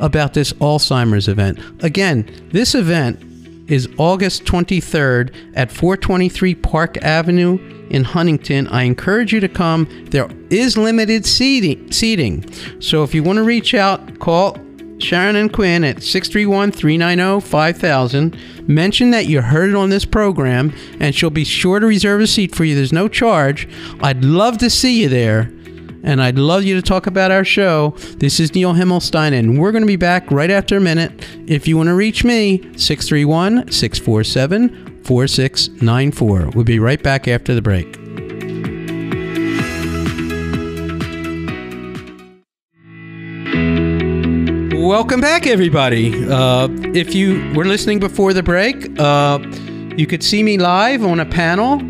about 0.00 0.34
this 0.34 0.52
Alzheimer's 0.54 1.28
event. 1.28 1.58
Again, 1.82 2.48
this 2.52 2.74
event 2.74 3.20
is 3.70 3.88
August 3.98 4.44
23rd 4.44 5.34
at 5.54 5.70
423 5.70 6.54
Park 6.56 6.96
Avenue 6.98 7.58
in 7.90 8.04
Huntington. 8.04 8.68
I 8.68 8.82
encourage 8.82 9.32
you 9.32 9.40
to 9.40 9.48
come. 9.48 9.88
There 10.10 10.28
is 10.50 10.76
limited 10.76 11.26
seating. 11.26 11.90
seating. 11.90 12.50
So 12.80 13.02
if 13.02 13.14
you 13.14 13.22
want 13.22 13.36
to 13.36 13.42
reach 13.42 13.74
out, 13.74 14.18
call 14.18 14.56
Shannon 15.02 15.48
Quinn 15.48 15.84
at 15.84 16.02
631 16.02 16.72
390 16.72 17.46
5000. 17.46 18.36
Mention 18.68 19.10
that 19.10 19.26
you 19.26 19.42
heard 19.42 19.70
it 19.70 19.76
on 19.76 19.90
this 19.90 20.04
program, 20.04 20.72
and 21.00 21.14
she'll 21.14 21.30
be 21.30 21.44
sure 21.44 21.80
to 21.80 21.86
reserve 21.86 22.20
a 22.20 22.26
seat 22.26 22.54
for 22.54 22.64
you. 22.64 22.74
There's 22.74 22.92
no 22.92 23.08
charge. 23.08 23.68
I'd 24.00 24.24
love 24.24 24.58
to 24.58 24.70
see 24.70 25.02
you 25.02 25.08
there, 25.08 25.52
and 26.02 26.22
I'd 26.22 26.38
love 26.38 26.64
you 26.64 26.74
to 26.76 26.82
talk 26.82 27.06
about 27.06 27.30
our 27.30 27.44
show. 27.44 27.94
This 28.18 28.38
is 28.40 28.54
Neil 28.54 28.74
Himmelstein, 28.74 29.32
and 29.32 29.58
we're 29.58 29.72
going 29.72 29.82
to 29.82 29.86
be 29.86 29.96
back 29.96 30.30
right 30.30 30.50
after 30.50 30.76
a 30.76 30.80
minute. 30.80 31.26
If 31.46 31.66
you 31.66 31.76
want 31.76 31.88
to 31.88 31.94
reach 31.94 32.24
me, 32.24 32.58
631 32.76 33.70
647 33.72 35.02
4694. 35.04 36.50
We'll 36.54 36.64
be 36.64 36.78
right 36.78 37.02
back 37.02 37.26
after 37.26 37.54
the 37.54 37.62
break. 37.62 38.01
Welcome 44.92 45.22
back, 45.22 45.46
everybody. 45.46 46.28
Uh, 46.28 46.68
if 46.92 47.14
you 47.14 47.50
were 47.54 47.64
listening 47.64 47.98
before 47.98 48.34
the 48.34 48.42
break, 48.42 48.90
uh, 49.00 49.38
you 49.96 50.06
could 50.06 50.22
see 50.22 50.42
me 50.42 50.58
live 50.58 51.02
on 51.02 51.18
a 51.18 51.24
panel 51.24 51.80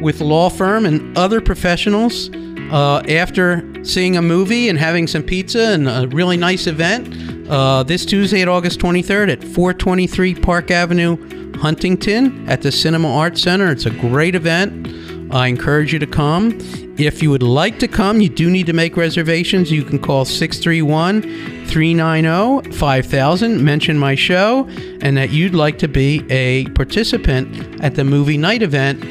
with 0.00 0.20
law 0.20 0.48
firm 0.48 0.86
and 0.86 1.18
other 1.18 1.40
professionals 1.40 2.30
uh, 2.70 3.02
after 3.08 3.68
seeing 3.84 4.16
a 4.16 4.22
movie 4.22 4.68
and 4.68 4.78
having 4.78 5.08
some 5.08 5.24
pizza 5.24 5.72
and 5.72 5.88
a 5.88 6.06
really 6.12 6.36
nice 6.36 6.68
event 6.68 7.50
uh, 7.50 7.82
this 7.82 8.06
Tuesday 8.06 8.42
at 8.42 8.48
August 8.48 8.78
23rd 8.78 9.32
at 9.32 9.42
423 9.42 10.36
Park 10.36 10.70
Avenue, 10.70 11.16
Huntington 11.58 12.48
at 12.48 12.62
the 12.62 12.70
Cinema 12.70 13.12
Arts 13.12 13.42
Center. 13.42 13.72
It's 13.72 13.86
a 13.86 13.90
great 13.90 14.36
event. 14.36 15.01
I 15.32 15.46
encourage 15.46 15.94
you 15.94 15.98
to 15.98 16.06
come. 16.06 16.58
If 16.98 17.22
you 17.22 17.30
would 17.30 17.42
like 17.42 17.78
to 17.78 17.88
come, 17.88 18.20
you 18.20 18.28
do 18.28 18.50
need 18.50 18.66
to 18.66 18.74
make 18.74 18.98
reservations. 18.98 19.72
You 19.72 19.82
can 19.82 19.98
call 19.98 20.26
631 20.26 21.22
390 21.66 22.70
5000, 22.70 23.64
mention 23.64 23.98
my 23.98 24.14
show, 24.14 24.68
and 25.00 25.16
that 25.16 25.30
you'd 25.30 25.54
like 25.54 25.78
to 25.78 25.88
be 25.88 26.22
a 26.30 26.66
participant 26.70 27.82
at 27.82 27.94
the 27.94 28.04
movie 28.04 28.36
night 28.36 28.62
event. 28.62 29.02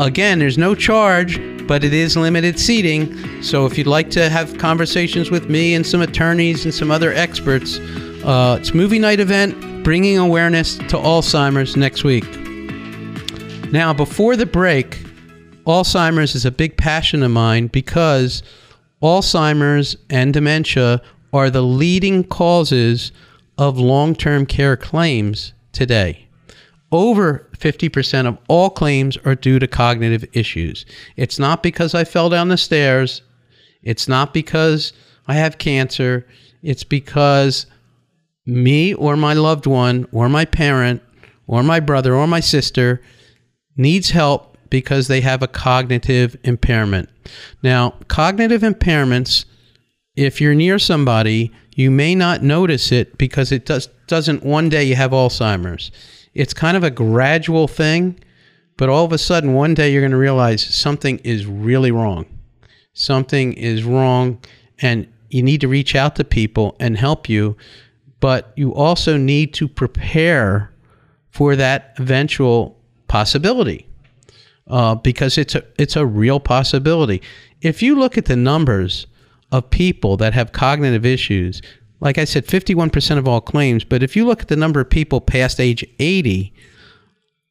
Again, 0.00 0.38
there's 0.38 0.56
no 0.56 0.74
charge, 0.74 1.38
but 1.66 1.84
it 1.84 1.92
is 1.92 2.16
limited 2.16 2.58
seating. 2.58 3.42
So 3.42 3.66
if 3.66 3.76
you'd 3.76 3.86
like 3.86 4.08
to 4.12 4.30
have 4.30 4.56
conversations 4.56 5.30
with 5.30 5.50
me 5.50 5.74
and 5.74 5.86
some 5.86 6.00
attorneys 6.00 6.64
and 6.64 6.72
some 6.72 6.90
other 6.90 7.12
experts, 7.12 7.78
uh, 8.24 8.56
it's 8.58 8.72
movie 8.72 8.98
night 8.98 9.20
event 9.20 9.84
bringing 9.84 10.16
awareness 10.16 10.76
to 10.76 10.96
Alzheimer's 10.96 11.76
next 11.76 12.02
week. 12.02 12.24
Now, 13.72 13.92
before 13.92 14.36
the 14.36 14.46
break, 14.46 15.05
Alzheimer's 15.66 16.34
is 16.34 16.44
a 16.44 16.50
big 16.50 16.76
passion 16.76 17.22
of 17.22 17.32
mine 17.32 17.66
because 17.66 18.42
Alzheimer's 19.02 19.96
and 20.08 20.32
dementia 20.32 21.02
are 21.32 21.50
the 21.50 21.62
leading 21.62 22.22
causes 22.24 23.10
of 23.58 23.78
long 23.78 24.14
term 24.14 24.46
care 24.46 24.76
claims 24.76 25.52
today. 25.72 26.26
Over 26.92 27.48
50% 27.58 28.26
of 28.26 28.38
all 28.48 28.70
claims 28.70 29.16
are 29.24 29.34
due 29.34 29.58
to 29.58 29.66
cognitive 29.66 30.24
issues. 30.32 30.86
It's 31.16 31.38
not 31.38 31.62
because 31.62 31.94
I 31.94 32.04
fell 32.04 32.28
down 32.28 32.48
the 32.48 32.56
stairs, 32.56 33.22
it's 33.82 34.06
not 34.06 34.32
because 34.32 34.92
I 35.26 35.34
have 35.34 35.58
cancer, 35.58 36.26
it's 36.62 36.84
because 36.84 37.66
me 38.46 38.94
or 38.94 39.16
my 39.16 39.34
loved 39.34 39.66
one 39.66 40.06
or 40.12 40.28
my 40.28 40.44
parent 40.44 41.02
or 41.48 41.64
my 41.64 41.80
brother 41.80 42.14
or 42.14 42.28
my 42.28 42.40
sister 42.40 43.02
needs 43.76 44.10
help 44.10 44.55
because 44.70 45.08
they 45.08 45.20
have 45.20 45.42
a 45.42 45.48
cognitive 45.48 46.36
impairment. 46.44 47.08
Now, 47.62 47.94
cognitive 48.08 48.62
impairments 48.62 49.44
if 50.16 50.40
you're 50.40 50.54
near 50.54 50.78
somebody, 50.78 51.52
you 51.74 51.90
may 51.90 52.14
not 52.14 52.42
notice 52.42 52.90
it 52.90 53.18
because 53.18 53.52
it 53.52 53.66
does, 53.66 53.88
doesn't 54.06 54.42
one 54.42 54.70
day 54.70 54.84
you 54.84 54.96
have 54.96 55.10
Alzheimer's. 55.10 55.92
It's 56.34 56.54
kind 56.54 56.76
of 56.76 56.82
a 56.82 56.90
gradual 56.90 57.68
thing, 57.68 58.18
but 58.78 58.88
all 58.88 59.04
of 59.04 59.12
a 59.12 59.18
sudden, 59.18 59.52
one 59.52 59.74
day 59.74 59.92
you're 59.92 60.02
going 60.02 60.10
to 60.10 60.16
realize 60.16 60.64
something 60.64 61.18
is 61.18 61.46
really 61.46 61.90
wrong. 61.90 62.26
Something 62.94 63.52
is 63.52 63.84
wrong, 63.84 64.40
and 64.80 65.06
you 65.28 65.42
need 65.42 65.60
to 65.60 65.68
reach 65.68 65.94
out 65.94 66.16
to 66.16 66.24
people 66.24 66.76
and 66.80 66.96
help 66.96 67.28
you, 67.28 67.56
but 68.20 68.52
you 68.56 68.74
also 68.74 69.18
need 69.18 69.52
to 69.54 69.68
prepare 69.68 70.72
for 71.30 71.56
that 71.56 71.94
eventual 71.98 72.78
possibility 73.08 73.86
uh, 74.68 74.94
because 74.94 75.38
it's 75.38 75.54
a, 75.54 75.64
it's 75.78 75.96
a 75.96 76.06
real 76.06 76.40
possibility. 76.40 77.22
If 77.62 77.82
you 77.82 77.96
look 77.96 78.18
at 78.18 78.26
the 78.26 78.36
numbers, 78.36 79.06
of 79.52 79.70
people 79.70 80.16
that 80.16 80.34
have 80.34 80.52
cognitive 80.52 81.06
issues, 81.06 81.62
like 82.00 82.18
I 82.18 82.24
said, 82.24 82.46
51% 82.46 83.18
of 83.18 83.26
all 83.28 83.40
claims, 83.40 83.84
but 83.84 84.02
if 84.02 84.16
you 84.16 84.26
look 84.26 84.42
at 84.42 84.48
the 84.48 84.56
number 84.56 84.80
of 84.80 84.90
people 84.90 85.20
past 85.20 85.60
age 85.60 85.84
80, 85.98 86.52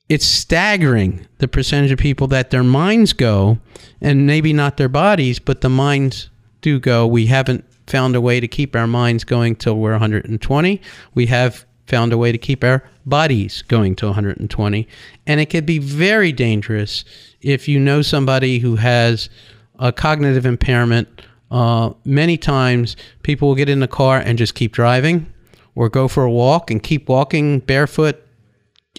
it's 0.08 0.26
staggering 0.26 1.26
the 1.40 1.48
percentage 1.48 1.92
of 1.92 1.98
people 1.98 2.28
that 2.28 2.52
their 2.52 2.64
minds 2.64 3.14
go, 3.14 3.60
and 4.02 4.28
maybe 4.28 4.54
not 4.54 4.78
their 4.78 4.90
bodies, 4.90 5.40
but 5.40 5.62
the 5.62 5.70
minds 5.70 6.30
do 6.62 6.80
go. 6.80 7.08
We 7.08 7.26
haven't 7.26 7.66
found 7.88 8.16
a 8.16 8.22
way 8.22 8.40
to 8.40 8.48
keep 8.48 8.76
our 8.76 8.88
minds 8.88 9.24
going 9.24 9.56
till 9.56 9.78
we're 9.78 9.92
120. 9.92 10.82
We 11.16 11.26
have 11.28 11.66
found 11.88 12.14
a 12.14 12.18
way 12.18 12.32
to 12.32 12.38
keep 12.38 12.64
our 12.64 12.84
bodies 13.06 13.62
going 13.64 13.96
to 13.98 14.08
120. 14.08 14.88
And 15.28 15.40
it 15.40 15.50
could 15.50 15.66
be 15.66 15.80
very 15.80 16.32
dangerous 16.32 17.06
if 17.42 17.68
you 17.68 17.80
know 17.80 18.02
somebody 18.02 18.60
who 18.60 18.76
has 18.78 19.30
a 19.78 19.92
cognitive 19.92 20.46
impairment 20.46 21.22
uh, 21.52 21.94
many 22.04 22.38
times 22.38 22.96
people 23.24 23.48
will 23.48 23.56
get 23.56 23.70
in 23.70 23.80
the 23.80 23.88
car 23.88 24.18
and 24.18 24.38
just 24.38 24.56
keep 24.56 24.74
driving 24.74 25.32
or 25.76 25.90
go 25.90 26.08
for 26.08 26.24
a 26.24 26.32
walk 26.32 26.72
and 26.72 26.82
keep 26.82 27.08
walking 27.08 27.60
barefoot 27.60 28.22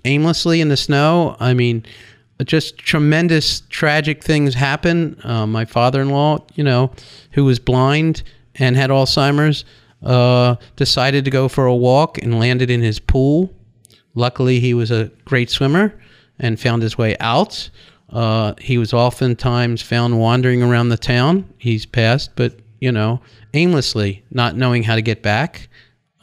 aimlessly 0.05 0.61
in 0.61 0.69
the 0.69 0.77
snow. 0.77 1.37
I 1.41 1.55
mean, 1.55 1.85
just 2.45 2.79
tremendous 2.79 3.63
tragic 3.69 4.23
things 4.23 4.55
happen. 4.55 5.19
Uh, 5.25 5.47
my 5.47 5.65
father 5.65 6.01
in 6.01 6.11
law, 6.11 6.45
you 6.55 6.63
know, 6.63 6.93
who 7.33 7.45
was 7.45 7.59
blind 7.59 8.23
and 8.55 8.77
had 8.77 8.91
Alzheimer's, 8.91 9.65
uh, 10.03 10.57
decided 10.77 11.25
to 11.25 11.31
go 11.31 11.49
for 11.49 11.67
a 11.67 11.75
walk 11.75 12.19
and 12.19 12.39
landed 12.39 12.71
in 12.71 12.83
his 12.83 12.99
pool. 12.99 13.53
Luckily, 14.15 14.61
he 14.61 14.75
was 14.75 14.91
a 14.91 15.11
great 15.25 15.51
swimmer 15.51 15.99
and 16.39 16.59
found 16.61 16.83
his 16.83 16.97
way 16.97 17.17
out. 17.19 17.71
Uh, 18.11 18.55
he 18.61 18.79
was 18.79 18.93
oftentimes 18.93 19.83
found 19.83 20.19
wandering 20.19 20.63
around 20.63 20.91
the 20.91 20.97
town. 20.97 21.49
He's 21.59 21.85
passed, 21.87 22.31
but 22.37 22.55
you 22.81 22.93
know, 22.93 23.21
aimlessly, 23.55 24.25
not 24.31 24.57
knowing 24.57 24.83
how 24.83 24.95
to 24.95 25.03
get 25.03 25.23
back, 25.23 25.69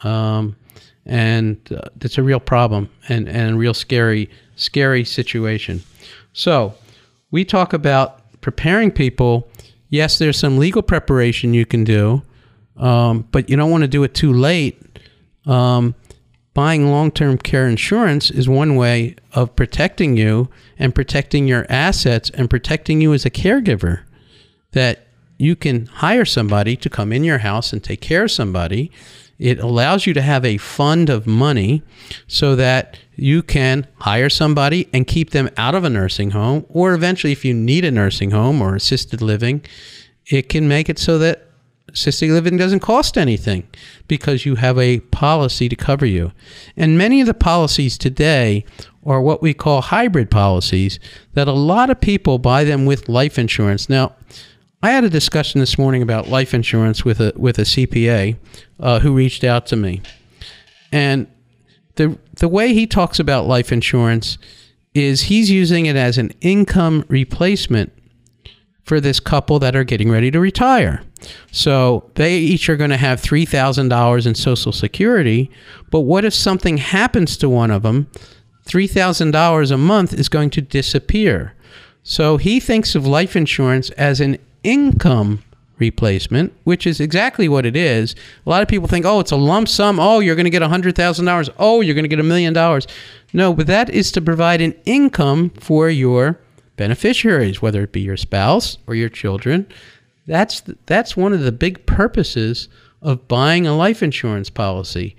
um, 0.02 0.56
and 1.04 1.58
uh, 1.72 1.88
it's 2.00 2.16
a 2.16 2.22
real 2.22 2.40
problem 2.40 2.88
and 3.08 3.28
and 3.28 3.54
a 3.54 3.58
real 3.58 3.74
scary 3.74 4.30
scary 4.56 5.04
situation. 5.04 5.82
So, 6.32 6.74
we 7.30 7.44
talk 7.44 7.72
about 7.72 8.40
preparing 8.40 8.90
people. 8.90 9.48
Yes, 9.90 10.18
there's 10.18 10.38
some 10.38 10.58
legal 10.58 10.82
preparation 10.82 11.54
you 11.54 11.66
can 11.66 11.84
do, 11.84 12.22
um, 12.76 13.26
but 13.30 13.48
you 13.48 13.56
don't 13.56 13.70
want 13.70 13.82
to 13.82 13.88
do 13.88 14.02
it 14.02 14.14
too 14.14 14.32
late. 14.32 14.80
Um, 15.46 15.94
buying 16.54 16.90
long 16.90 17.10
term 17.10 17.38
care 17.38 17.68
insurance 17.68 18.30
is 18.30 18.48
one 18.48 18.76
way 18.76 19.16
of 19.32 19.54
protecting 19.56 20.16
you 20.16 20.48
and 20.78 20.94
protecting 20.94 21.46
your 21.46 21.66
assets 21.68 22.30
and 22.30 22.48
protecting 22.48 23.00
you 23.00 23.12
as 23.12 23.24
a 23.24 23.30
caregiver. 23.30 24.02
That 24.72 25.06
you 25.36 25.56
can 25.56 25.86
hire 25.86 26.24
somebody 26.24 26.76
to 26.76 26.88
come 26.88 27.12
in 27.12 27.24
your 27.24 27.38
house 27.38 27.72
and 27.72 27.82
take 27.82 28.00
care 28.00 28.24
of 28.24 28.30
somebody. 28.30 28.90
It 29.38 29.58
allows 29.58 30.06
you 30.06 30.14
to 30.14 30.22
have 30.22 30.44
a 30.44 30.58
fund 30.58 31.10
of 31.10 31.26
money 31.26 31.82
so 32.28 32.54
that 32.56 32.96
you 33.16 33.42
can 33.42 33.86
hire 33.96 34.30
somebody 34.30 34.88
and 34.92 35.06
keep 35.06 35.30
them 35.30 35.50
out 35.56 35.74
of 35.74 35.84
a 35.84 35.90
nursing 35.90 36.30
home, 36.30 36.66
or 36.68 36.94
eventually, 36.94 37.32
if 37.32 37.44
you 37.44 37.54
need 37.54 37.84
a 37.84 37.90
nursing 37.90 38.30
home 38.30 38.62
or 38.62 38.74
assisted 38.76 39.20
living, 39.20 39.62
it 40.26 40.48
can 40.48 40.68
make 40.68 40.88
it 40.88 40.98
so 40.98 41.18
that 41.18 41.43
assisted 41.88 42.30
living 42.30 42.56
doesn't 42.56 42.80
cost 42.80 43.16
anything 43.16 43.66
because 44.08 44.46
you 44.46 44.56
have 44.56 44.78
a 44.78 45.00
policy 45.00 45.68
to 45.68 45.76
cover 45.76 46.06
you. 46.06 46.32
And 46.76 46.98
many 46.98 47.20
of 47.20 47.26
the 47.26 47.34
policies 47.34 47.98
today 47.98 48.64
are 49.06 49.20
what 49.20 49.42
we 49.42 49.54
call 49.54 49.82
hybrid 49.82 50.30
policies 50.30 50.98
that 51.34 51.48
a 51.48 51.52
lot 51.52 51.90
of 51.90 52.00
people 52.00 52.38
buy 52.38 52.64
them 52.64 52.86
with 52.86 53.08
life 53.08 53.38
insurance. 53.38 53.88
Now, 53.88 54.14
I 54.82 54.90
had 54.90 55.04
a 55.04 55.10
discussion 55.10 55.60
this 55.60 55.78
morning 55.78 56.02
about 56.02 56.28
life 56.28 56.52
insurance 56.52 57.04
with 57.04 57.20
a 57.20 57.32
with 57.36 57.58
a 57.58 57.62
CPA 57.62 58.36
uh, 58.80 58.98
who 59.00 59.14
reached 59.14 59.42
out 59.42 59.64
to 59.66 59.76
me, 59.76 60.02
and 60.92 61.26
the 61.96 62.18
the 62.34 62.48
way 62.48 62.74
he 62.74 62.86
talks 62.86 63.18
about 63.18 63.46
life 63.46 63.72
insurance 63.72 64.36
is 64.92 65.22
he's 65.22 65.50
using 65.50 65.86
it 65.86 65.96
as 65.96 66.18
an 66.18 66.32
income 66.40 67.04
replacement 67.08 67.92
for 68.82 69.00
this 69.00 69.20
couple 69.20 69.58
that 69.58 69.74
are 69.74 69.84
getting 69.84 70.10
ready 70.10 70.30
to 70.30 70.38
retire. 70.38 71.02
So 71.50 72.10
they 72.14 72.36
each 72.38 72.68
are 72.68 72.76
going 72.76 72.90
to 72.90 72.96
have 72.96 73.20
$3,000 73.20 74.26
in 74.26 74.34
Social 74.34 74.72
Security. 74.72 75.50
But 75.90 76.00
what 76.00 76.24
if 76.24 76.34
something 76.34 76.78
happens 76.78 77.36
to 77.38 77.48
one 77.48 77.70
of 77.70 77.82
them? 77.82 78.08
$3,000 78.66 79.70
a 79.70 79.78
month 79.78 80.14
is 80.14 80.28
going 80.28 80.50
to 80.50 80.60
disappear. 80.60 81.54
So 82.02 82.36
he 82.36 82.60
thinks 82.60 82.94
of 82.94 83.06
life 83.06 83.36
insurance 83.36 83.90
as 83.90 84.20
an 84.20 84.38
income 84.62 85.42
replacement, 85.78 86.52
which 86.64 86.86
is 86.86 87.00
exactly 87.00 87.48
what 87.48 87.66
it 87.66 87.76
is. 87.76 88.14
A 88.46 88.50
lot 88.50 88.62
of 88.62 88.68
people 88.68 88.88
think, 88.88 89.04
oh, 89.04 89.20
it's 89.20 89.32
a 89.32 89.36
lump 89.36 89.68
sum. 89.68 89.98
Oh, 89.98 90.20
you're 90.20 90.36
going 90.36 90.44
to 90.44 90.50
get 90.50 90.62
$100,000. 90.62 91.54
Oh, 91.58 91.80
you're 91.80 91.94
going 91.94 92.04
to 92.04 92.08
get 92.08 92.20
a 92.20 92.24
million 92.24 92.52
dollars. 92.52 92.86
No, 93.32 93.52
but 93.52 93.66
that 93.66 93.90
is 93.90 94.12
to 94.12 94.20
provide 94.20 94.60
an 94.60 94.74
income 94.84 95.50
for 95.50 95.88
your 95.88 96.38
beneficiaries, 96.76 97.62
whether 97.62 97.82
it 97.82 97.92
be 97.92 98.00
your 98.00 98.16
spouse 98.16 98.78
or 98.86 98.94
your 98.94 99.08
children. 99.08 99.66
That's 100.26 100.62
that's 100.86 101.16
one 101.16 101.32
of 101.32 101.40
the 101.40 101.52
big 101.52 101.86
purposes 101.86 102.68
of 103.02 103.28
buying 103.28 103.66
a 103.66 103.76
life 103.76 104.02
insurance 104.02 104.50
policy. 104.50 105.16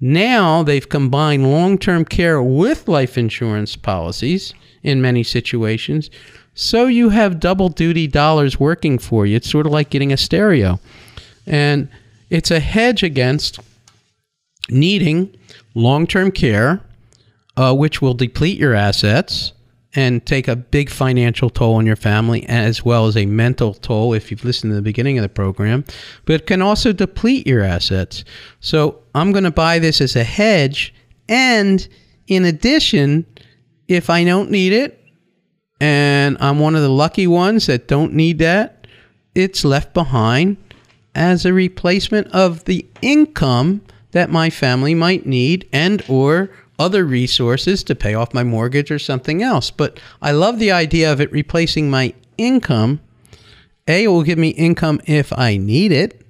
Now 0.00 0.62
they've 0.62 0.88
combined 0.88 1.50
long-term 1.50 2.04
care 2.04 2.42
with 2.42 2.88
life 2.88 3.18
insurance 3.18 3.76
policies 3.76 4.54
in 4.82 5.02
many 5.02 5.22
situations. 5.22 6.10
So 6.54 6.86
you 6.86 7.10
have 7.10 7.40
double 7.40 7.68
duty 7.68 8.06
dollars 8.06 8.58
working 8.58 8.98
for 8.98 9.26
you. 9.26 9.36
It's 9.36 9.50
sort 9.50 9.66
of 9.66 9.72
like 9.72 9.90
getting 9.90 10.12
a 10.12 10.16
stereo. 10.16 10.80
And 11.46 11.88
it's 12.30 12.50
a 12.50 12.60
hedge 12.60 13.02
against 13.02 13.60
needing 14.68 15.34
long-term 15.74 16.32
care 16.32 16.80
uh, 17.56 17.74
which 17.74 18.00
will 18.00 18.14
deplete 18.14 18.56
your 18.56 18.72
assets 18.74 19.52
and 19.98 20.24
take 20.24 20.46
a 20.46 20.54
big 20.54 20.90
financial 20.90 21.50
toll 21.50 21.74
on 21.74 21.84
your 21.84 21.96
family 21.96 22.48
as 22.48 22.84
well 22.84 23.08
as 23.08 23.16
a 23.16 23.26
mental 23.26 23.74
toll 23.74 24.14
if 24.14 24.30
you've 24.30 24.44
listened 24.44 24.70
to 24.70 24.76
the 24.76 24.80
beginning 24.80 25.18
of 25.18 25.22
the 25.22 25.28
program 25.28 25.84
but 26.24 26.34
it 26.36 26.46
can 26.46 26.62
also 26.62 26.92
deplete 26.92 27.48
your 27.48 27.64
assets. 27.64 28.22
So 28.60 29.02
i'm 29.16 29.32
going 29.32 29.42
to 29.42 29.50
buy 29.50 29.80
this 29.80 30.00
as 30.00 30.14
a 30.14 30.22
hedge 30.22 30.94
and 31.28 31.88
in 32.28 32.44
addition 32.44 33.26
if 33.88 34.08
i 34.08 34.22
don't 34.22 34.52
need 34.52 34.72
it 34.72 35.04
and 35.80 36.36
i'm 36.38 36.60
one 36.60 36.76
of 36.76 36.82
the 36.82 36.88
lucky 36.88 37.26
ones 37.26 37.66
that 37.66 37.88
don't 37.88 38.12
need 38.12 38.38
that 38.38 38.86
it's 39.34 39.64
left 39.64 39.94
behind 39.94 40.56
as 41.16 41.44
a 41.44 41.52
replacement 41.52 42.28
of 42.28 42.64
the 42.66 42.86
income 43.02 43.82
that 44.12 44.30
my 44.30 44.48
family 44.48 44.94
might 44.94 45.26
need 45.26 45.68
and 45.72 46.04
or 46.08 46.50
other 46.78 47.04
resources 47.04 47.82
to 47.84 47.94
pay 47.94 48.14
off 48.14 48.34
my 48.34 48.44
mortgage 48.44 48.90
or 48.90 48.98
something 48.98 49.42
else. 49.42 49.70
But 49.70 50.00
I 50.22 50.32
love 50.32 50.58
the 50.58 50.72
idea 50.72 51.12
of 51.12 51.20
it 51.20 51.30
replacing 51.32 51.90
my 51.90 52.14
income. 52.36 53.00
A, 53.86 54.04
it 54.04 54.08
will 54.08 54.22
give 54.22 54.38
me 54.38 54.50
income 54.50 55.00
if 55.06 55.32
I 55.36 55.56
need 55.56 55.92
it 55.92 56.20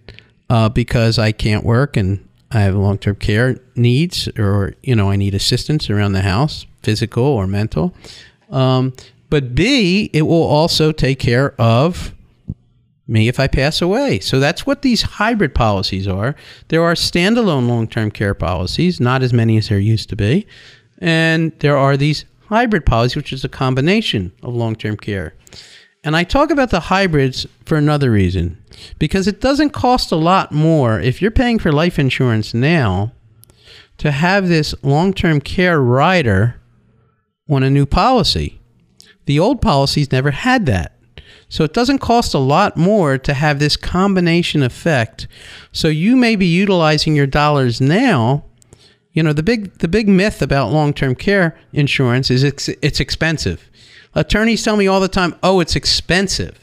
uh, 0.49 0.69
because 0.69 1.19
I 1.19 1.33
can't 1.33 1.65
work 1.65 1.97
and 1.97 2.27
I 2.51 2.61
have 2.61 2.75
long 2.75 2.99
term 2.99 3.17
care 3.17 3.59
needs 3.77 4.29
or, 4.39 4.75
you 4.83 4.97
know, 4.97 5.11
I 5.11 5.17
need 5.17 5.35
assistance 5.35 5.91
around 5.91 6.13
the 6.13 6.23
house, 6.23 6.67
physical 6.83 7.25
or 7.25 7.47
mental. 7.47 7.95
Um, 8.51 8.95
but 9.29 9.55
B, 9.55 10.09
it 10.15 10.23
will 10.23 10.45
also 10.45 10.93
take 10.93 11.19
care 11.19 11.55
of 11.61 12.15
me 13.09 13.27
if 13.27 13.41
I 13.41 13.49
pass 13.49 13.81
away. 13.81 14.21
So 14.21 14.39
that's 14.39 14.67
what 14.67 14.83
these 14.83 15.03
hybrid 15.03 15.55
policies 15.55 16.07
are. 16.07 16.37
There 16.69 16.83
are 16.83 16.95
standalone 16.95 17.67
long 17.67 17.89
term 17.89 18.11
care 18.11 18.35
policies, 18.35 19.01
not 19.01 19.23
as 19.23 19.33
many 19.33 19.57
as 19.57 19.69
there 19.69 19.79
used 19.79 20.09
to 20.11 20.17
be. 20.17 20.47
And 20.99 21.53
there 21.61 21.77
are 21.77 21.97
these 21.97 22.27
hybrid 22.49 22.85
policies, 22.85 23.17
which 23.17 23.33
is 23.33 23.45
a 23.45 23.49
combination 23.49 24.33
of 24.43 24.55
long 24.55 24.77
term 24.77 24.97
care. 24.97 25.35
And 26.05 26.17
I 26.17 26.25
talk 26.25 26.51
about 26.51 26.71
the 26.71 26.81
hybrids 26.81 27.47
for 27.65 27.77
another 27.77 28.11
reason 28.11 28.63
because 28.99 29.27
it 29.27 29.41
doesn't 29.41 29.71
cost 29.71 30.13
a 30.13 30.17
lot 30.17 30.53
more 30.53 31.01
if 31.01 31.21
you're 31.21 31.31
paying 31.31 31.59
for 31.59 31.73
life 31.73 31.99
insurance 31.99 32.55
now 32.55 33.13
to 33.99 34.13
have 34.13 34.49
this 34.49 34.75
long 34.83 35.13
term 35.13 35.41
care 35.41 35.81
rider 35.81 36.61
on 37.49 37.63
a 37.63 37.71
new 37.71 37.87
policy. 37.87 38.61
The 39.27 39.39
old 39.39 39.61
policies 39.61 40.13
never 40.13 40.31
had 40.31 40.67
that. 40.67 40.98
So 41.49 41.65
it 41.65 41.73
doesn't 41.73 41.99
cost 41.99 42.35
a 42.35 42.39
lot 42.39 42.77
more 42.77 43.17
to 43.19 43.35
have 43.35 43.59
this 43.59 43.77
combination 43.77 44.63
effect. 44.63 45.27
So 45.73 45.89
you 45.89 46.17
may 46.17 46.37
be 46.37 46.47
utilizing 46.47 47.17
your 47.17 47.27
dollars 47.27 47.81
now. 47.81 48.45
You 49.13 49.23
know, 49.23 49.33
the 49.33 49.43
big 49.43 49.79
the 49.79 49.89
big 49.89 50.09
myth 50.09 50.43
about 50.43 50.71
long-term 50.71 51.15
care 51.15 51.59
insurance 51.73 52.31
is 52.31 52.43
it's 52.43 52.69
it's 52.69 53.01
expensive. 53.01 53.69
Attorneys 54.15 54.63
tell 54.63 54.77
me 54.77 54.87
all 54.87 55.01
the 55.01 55.09
time, 55.09 55.35
"Oh, 55.43 55.61
it's 55.61 55.75
expensive." 55.75 56.59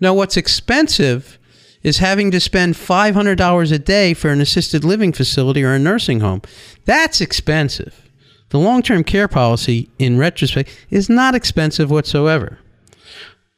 No, 0.00 0.12
what's 0.12 0.36
expensive 0.36 1.38
is 1.82 1.98
having 1.98 2.30
to 2.32 2.40
spend 2.40 2.74
$500 2.74 3.72
a 3.72 3.78
day 3.78 4.12
for 4.12 4.30
an 4.30 4.40
assisted 4.40 4.84
living 4.84 5.12
facility 5.12 5.62
or 5.62 5.72
a 5.72 5.78
nursing 5.78 6.20
home. 6.20 6.42
That's 6.84 7.20
expensive. 7.20 8.02
The 8.48 8.58
long 8.58 8.82
term 8.82 9.04
care 9.04 9.28
policy, 9.28 9.88
in 9.98 10.18
retrospect, 10.18 10.68
is 10.90 11.08
not 11.08 11.34
expensive 11.34 11.90
whatsoever. 11.90 12.58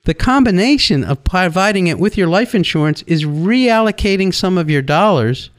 The 0.08 0.14
combination 0.14 1.04
of 1.04 1.22
providing 1.22 1.86
it 1.86 1.98
with 1.98 2.16
your 2.16 2.28
life 2.28 2.54
insurance 2.54 3.02
is 3.02 3.26
reallocating 3.26 4.32
some 4.32 4.56
of 4.56 4.70
your 4.70 4.80
dollars 4.80 5.50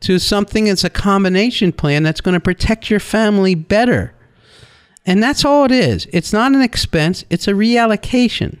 to 0.00 0.18
something 0.18 0.64
that's 0.64 0.82
a 0.82 0.88
combination 0.88 1.72
plan 1.72 2.04
that's 2.04 2.22
going 2.22 2.32
to 2.32 2.40
protect 2.40 2.88
your 2.88 3.00
family 3.00 3.54
better. 3.54 4.14
And 5.04 5.22
that's 5.22 5.44
all 5.44 5.66
it 5.66 5.70
is. 5.70 6.08
It's 6.10 6.32
not 6.32 6.54
an 6.54 6.62
expense, 6.62 7.26
it's 7.28 7.46
a 7.46 7.52
reallocation. 7.52 8.56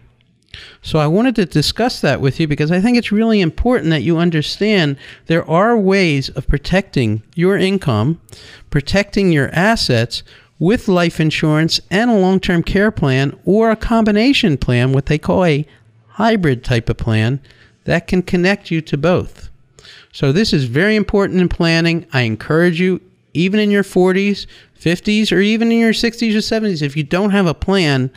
So 0.82 0.98
I 0.98 1.06
wanted 1.06 1.34
to 1.36 1.46
discuss 1.46 2.02
that 2.02 2.20
with 2.20 2.38
you 2.38 2.46
because 2.46 2.70
I 2.70 2.82
think 2.82 2.98
it's 2.98 3.10
really 3.10 3.40
important 3.40 3.88
that 3.88 4.02
you 4.02 4.18
understand 4.18 4.98
there 5.28 5.48
are 5.48 5.78
ways 5.78 6.28
of 6.28 6.46
protecting 6.46 7.22
your 7.34 7.56
income, 7.56 8.20
protecting 8.68 9.32
your 9.32 9.48
assets 9.54 10.22
with 10.58 10.88
life 10.88 11.20
insurance 11.20 11.80
and 11.90 12.10
a 12.10 12.16
long 12.16 12.40
term 12.40 12.62
care 12.62 12.90
plan 12.90 13.38
or 13.44 13.70
a 13.70 13.76
combination 13.76 14.56
plan, 14.56 14.92
what 14.92 15.06
they 15.06 15.18
call 15.18 15.44
a 15.44 15.66
hybrid 16.08 16.64
type 16.64 16.88
of 16.88 16.96
plan 16.96 17.40
that 17.84 18.06
can 18.06 18.22
connect 18.22 18.70
you 18.70 18.80
to 18.82 18.96
both. 18.96 19.48
So, 20.12 20.32
this 20.32 20.52
is 20.52 20.64
very 20.64 20.96
important 20.96 21.40
in 21.40 21.48
planning. 21.48 22.06
I 22.12 22.22
encourage 22.22 22.80
you, 22.80 23.00
even 23.34 23.60
in 23.60 23.70
your 23.70 23.84
40s, 23.84 24.46
50s, 24.80 25.30
or 25.32 25.40
even 25.40 25.70
in 25.70 25.78
your 25.78 25.92
60s 25.92 26.34
or 26.34 26.38
70s, 26.38 26.82
if 26.82 26.96
you 26.96 27.04
don't 27.04 27.30
have 27.30 27.46
a 27.46 27.54
plan, 27.54 28.10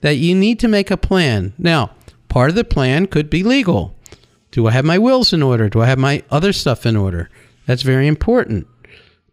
that 0.00 0.16
you 0.16 0.34
need 0.34 0.58
to 0.60 0.68
make 0.68 0.90
a 0.90 0.96
plan. 0.96 1.52
Now, 1.58 1.92
part 2.28 2.50
of 2.50 2.56
the 2.56 2.64
plan 2.64 3.06
could 3.06 3.30
be 3.30 3.42
legal. 3.42 3.94
Do 4.50 4.66
I 4.66 4.72
have 4.72 4.84
my 4.84 4.98
wills 4.98 5.32
in 5.32 5.42
order? 5.42 5.68
Do 5.68 5.80
I 5.80 5.86
have 5.86 5.98
my 5.98 6.22
other 6.30 6.52
stuff 6.52 6.84
in 6.84 6.96
order? 6.96 7.30
That's 7.66 7.82
very 7.82 8.06
important. 8.06 8.66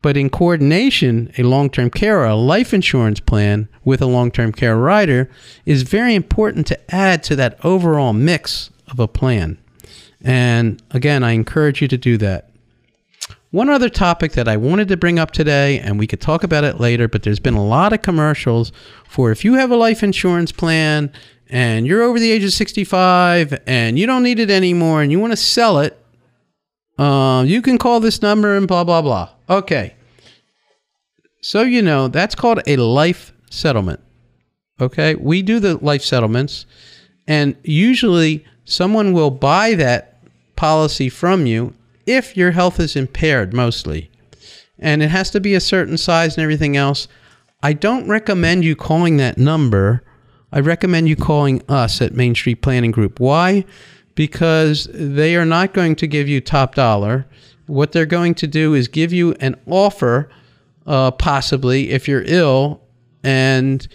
But 0.01 0.15
in 0.15 0.29
coordination, 0.29 1.31
a 1.37 1.43
long 1.43 1.69
term 1.69 1.89
care 1.89 2.19
or 2.19 2.25
a 2.25 2.35
life 2.35 2.73
insurance 2.73 3.19
plan 3.19 3.67
with 3.83 4.01
a 4.01 4.05
long 4.05 4.31
term 4.31 4.51
care 4.51 4.77
rider 4.77 5.29
is 5.65 5.83
very 5.83 6.15
important 6.15 6.67
to 6.67 6.95
add 6.95 7.21
to 7.23 7.35
that 7.35 7.63
overall 7.65 8.13
mix 8.13 8.69
of 8.87 8.99
a 8.99 9.07
plan. 9.07 9.57
And 10.21 10.81
again, 10.91 11.23
I 11.23 11.31
encourage 11.31 11.81
you 11.81 11.87
to 11.89 11.97
do 11.97 12.17
that. 12.17 12.49
One 13.51 13.69
other 13.69 13.89
topic 13.89 14.33
that 14.33 14.47
I 14.47 14.57
wanted 14.57 14.89
to 14.89 14.97
bring 14.97 15.17
up 15.17 15.31
today, 15.31 15.79
and 15.79 15.97
we 15.97 16.05
could 16.05 16.21
talk 16.21 16.43
about 16.43 16.63
it 16.63 16.79
later, 16.79 17.07
but 17.07 17.23
there's 17.23 17.39
been 17.39 17.55
a 17.55 17.65
lot 17.65 17.93
of 17.93 18.03
commercials 18.03 18.71
for 19.07 19.31
if 19.31 19.43
you 19.43 19.55
have 19.55 19.71
a 19.71 19.75
life 19.75 20.03
insurance 20.03 20.51
plan 20.51 21.11
and 21.49 21.87
you're 21.87 22.03
over 22.03 22.19
the 22.19 22.31
age 22.31 22.43
of 22.43 22.53
65 22.53 23.59
and 23.65 23.97
you 23.97 24.05
don't 24.05 24.21
need 24.21 24.39
it 24.39 24.51
anymore 24.51 25.01
and 25.01 25.11
you 25.11 25.19
want 25.19 25.33
to 25.33 25.37
sell 25.37 25.79
it, 25.79 25.97
uh, 26.99 27.43
you 27.43 27.61
can 27.61 27.77
call 27.77 27.99
this 27.99 28.21
number 28.21 28.57
and 28.57 28.67
blah, 28.67 28.83
blah, 28.83 29.01
blah. 29.01 29.29
Okay. 29.49 29.95
So 31.41 31.61
you 31.61 31.81
know, 31.81 32.09
that's 32.09 32.35
called 32.35 32.59
a 32.67 32.75
life 32.75 33.31
settlement. 33.49 34.01
Okay. 34.81 35.15
We 35.15 35.41
do 35.41 35.59
the 35.59 35.77
life 35.77 36.03
settlements, 36.03 36.65
and 37.27 37.55
usually 37.63 38.45
someone 38.65 39.13
will 39.13 39.31
buy 39.31 39.75
that 39.75 40.21
policy 40.57 41.07
from 41.07 41.45
you 41.45 41.73
if 42.05 42.35
your 42.35 42.51
health 42.51 42.79
is 42.79 42.95
impaired, 42.95 43.53
mostly. 43.53 44.11
And 44.77 45.01
it 45.01 45.09
has 45.09 45.29
to 45.31 45.39
be 45.39 45.55
a 45.55 45.59
certain 45.61 45.97
size 45.97 46.35
and 46.35 46.43
everything 46.43 46.75
else. 46.75 47.07
I 47.63 47.73
don't 47.73 48.07
recommend 48.07 48.65
you 48.65 48.75
calling 48.75 49.17
that 49.17 49.37
number. 49.37 50.03
I 50.51 50.59
recommend 50.59 51.07
you 51.07 51.15
calling 51.15 51.61
us 51.69 52.01
at 52.01 52.13
Main 52.13 52.35
Street 52.35 52.61
Planning 52.61 52.91
Group. 52.91 53.19
Why? 53.19 53.65
Because 54.15 54.87
they 54.93 55.35
are 55.35 55.45
not 55.45 55.73
going 55.73 55.95
to 55.95 56.07
give 56.07 56.27
you 56.27 56.41
top 56.41 56.75
dollar. 56.75 57.25
What 57.67 57.91
they're 57.91 58.05
going 58.05 58.35
to 58.35 58.47
do 58.47 58.73
is 58.73 58.87
give 58.87 59.13
you 59.13 59.33
an 59.39 59.55
offer, 59.67 60.29
uh, 60.87 61.11
possibly 61.11 61.91
if 61.91 62.07
you're 62.07 62.23
ill, 62.25 62.81
and 63.23 63.87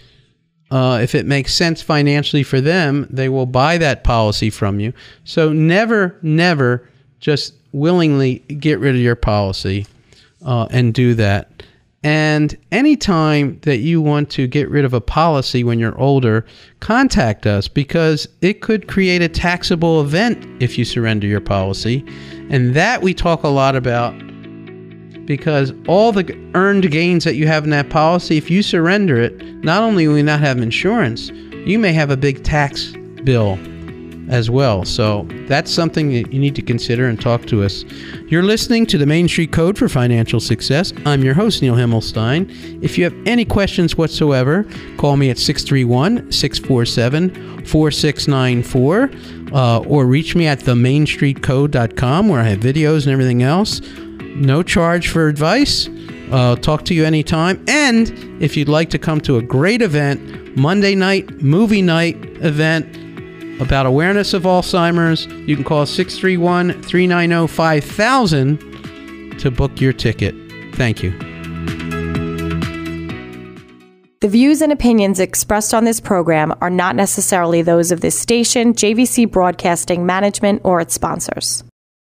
uh, 0.70 1.00
if 1.02 1.14
it 1.14 1.26
makes 1.26 1.54
sense 1.54 1.82
financially 1.82 2.42
for 2.42 2.60
them, 2.60 3.06
they 3.10 3.28
will 3.28 3.46
buy 3.46 3.78
that 3.78 4.04
policy 4.04 4.50
from 4.50 4.80
you. 4.80 4.92
So 5.24 5.52
never, 5.52 6.18
never 6.22 6.88
just 7.20 7.54
willingly 7.72 8.38
get 8.38 8.78
rid 8.78 8.94
of 8.94 9.00
your 9.00 9.16
policy 9.16 9.86
uh, 10.44 10.68
and 10.70 10.92
do 10.94 11.14
that. 11.14 11.53
And 12.04 12.54
anytime 12.70 13.58
that 13.62 13.78
you 13.78 14.02
want 14.02 14.28
to 14.32 14.46
get 14.46 14.68
rid 14.68 14.84
of 14.84 14.92
a 14.92 15.00
policy 15.00 15.64
when 15.64 15.78
you're 15.78 15.98
older, 15.98 16.44
contact 16.80 17.46
us 17.46 17.66
because 17.66 18.28
it 18.42 18.60
could 18.60 18.88
create 18.88 19.22
a 19.22 19.28
taxable 19.28 20.02
event 20.02 20.46
if 20.62 20.76
you 20.76 20.84
surrender 20.84 21.26
your 21.26 21.40
policy. 21.40 22.04
And 22.50 22.74
that 22.76 23.00
we 23.00 23.14
talk 23.14 23.42
a 23.42 23.48
lot 23.48 23.74
about 23.74 24.12
because 25.24 25.72
all 25.88 26.12
the 26.12 26.38
earned 26.54 26.90
gains 26.90 27.24
that 27.24 27.36
you 27.36 27.46
have 27.46 27.64
in 27.64 27.70
that 27.70 27.88
policy, 27.88 28.36
if 28.36 28.50
you 28.50 28.62
surrender 28.62 29.16
it, 29.16 29.42
not 29.64 29.82
only 29.82 30.06
will 30.06 30.18
you 30.18 30.22
not 30.22 30.40
have 30.40 30.58
insurance, 30.58 31.30
you 31.64 31.78
may 31.78 31.94
have 31.94 32.10
a 32.10 32.18
big 32.18 32.44
tax 32.44 32.92
bill 33.24 33.58
as 34.28 34.50
well. 34.50 34.84
So 34.84 35.26
that's 35.46 35.70
something 35.70 36.12
that 36.12 36.32
you 36.32 36.38
need 36.38 36.54
to 36.56 36.62
consider 36.62 37.08
and 37.08 37.20
talk 37.20 37.46
to 37.46 37.62
us. 37.62 37.84
You're 38.26 38.42
listening 38.42 38.86
to 38.86 38.98
the 38.98 39.06
Main 39.06 39.28
Street 39.28 39.52
Code 39.52 39.78
for 39.78 39.88
Financial 39.88 40.40
Success. 40.40 40.92
I'm 41.06 41.22
your 41.22 41.34
host, 41.34 41.62
Neil 41.62 41.74
Himmelstein. 41.74 42.82
If 42.82 42.96
you 42.98 43.04
have 43.04 43.14
any 43.26 43.44
questions 43.44 43.96
whatsoever, 43.96 44.64
call 44.96 45.16
me 45.16 45.30
at 45.30 45.38
631 45.38 46.32
647 46.32 47.66
4694 47.66 49.10
uh, 49.52 49.80
or 49.80 50.06
reach 50.06 50.34
me 50.34 50.46
at 50.46 50.60
themainstreetcode.com 50.60 52.28
where 52.28 52.40
I 52.40 52.44
have 52.44 52.60
videos 52.60 53.04
and 53.04 53.12
everything 53.12 53.42
else. 53.42 53.80
No 54.36 54.62
charge 54.62 55.08
for 55.08 55.28
advice. 55.28 55.88
Uh, 56.32 56.56
talk 56.56 56.84
to 56.86 56.94
you 56.94 57.04
anytime. 57.04 57.62
And 57.68 58.42
if 58.42 58.56
you'd 58.56 58.68
like 58.68 58.90
to 58.90 58.98
come 58.98 59.20
to 59.22 59.36
a 59.36 59.42
great 59.42 59.82
event, 59.82 60.56
Monday 60.56 60.94
night, 60.94 61.42
movie 61.42 61.82
night 61.82 62.16
event, 62.42 63.03
about 63.60 63.86
awareness 63.86 64.34
of 64.34 64.42
Alzheimer's, 64.42 65.26
you 65.26 65.54
can 65.54 65.64
call 65.64 65.86
631 65.86 66.82
390 66.82 67.46
5000 67.46 69.38
to 69.38 69.50
book 69.50 69.80
your 69.80 69.92
ticket. 69.92 70.34
Thank 70.74 71.02
you. 71.02 71.10
The 74.20 74.28
views 74.28 74.62
and 74.62 74.72
opinions 74.72 75.20
expressed 75.20 75.74
on 75.74 75.84
this 75.84 76.00
program 76.00 76.54
are 76.62 76.70
not 76.70 76.96
necessarily 76.96 77.60
those 77.60 77.92
of 77.92 78.00
this 78.00 78.18
station, 78.18 78.72
JVC 78.72 79.30
Broadcasting 79.30 80.06
Management, 80.06 80.62
or 80.64 80.80
its 80.80 80.94
sponsors. 80.94 81.62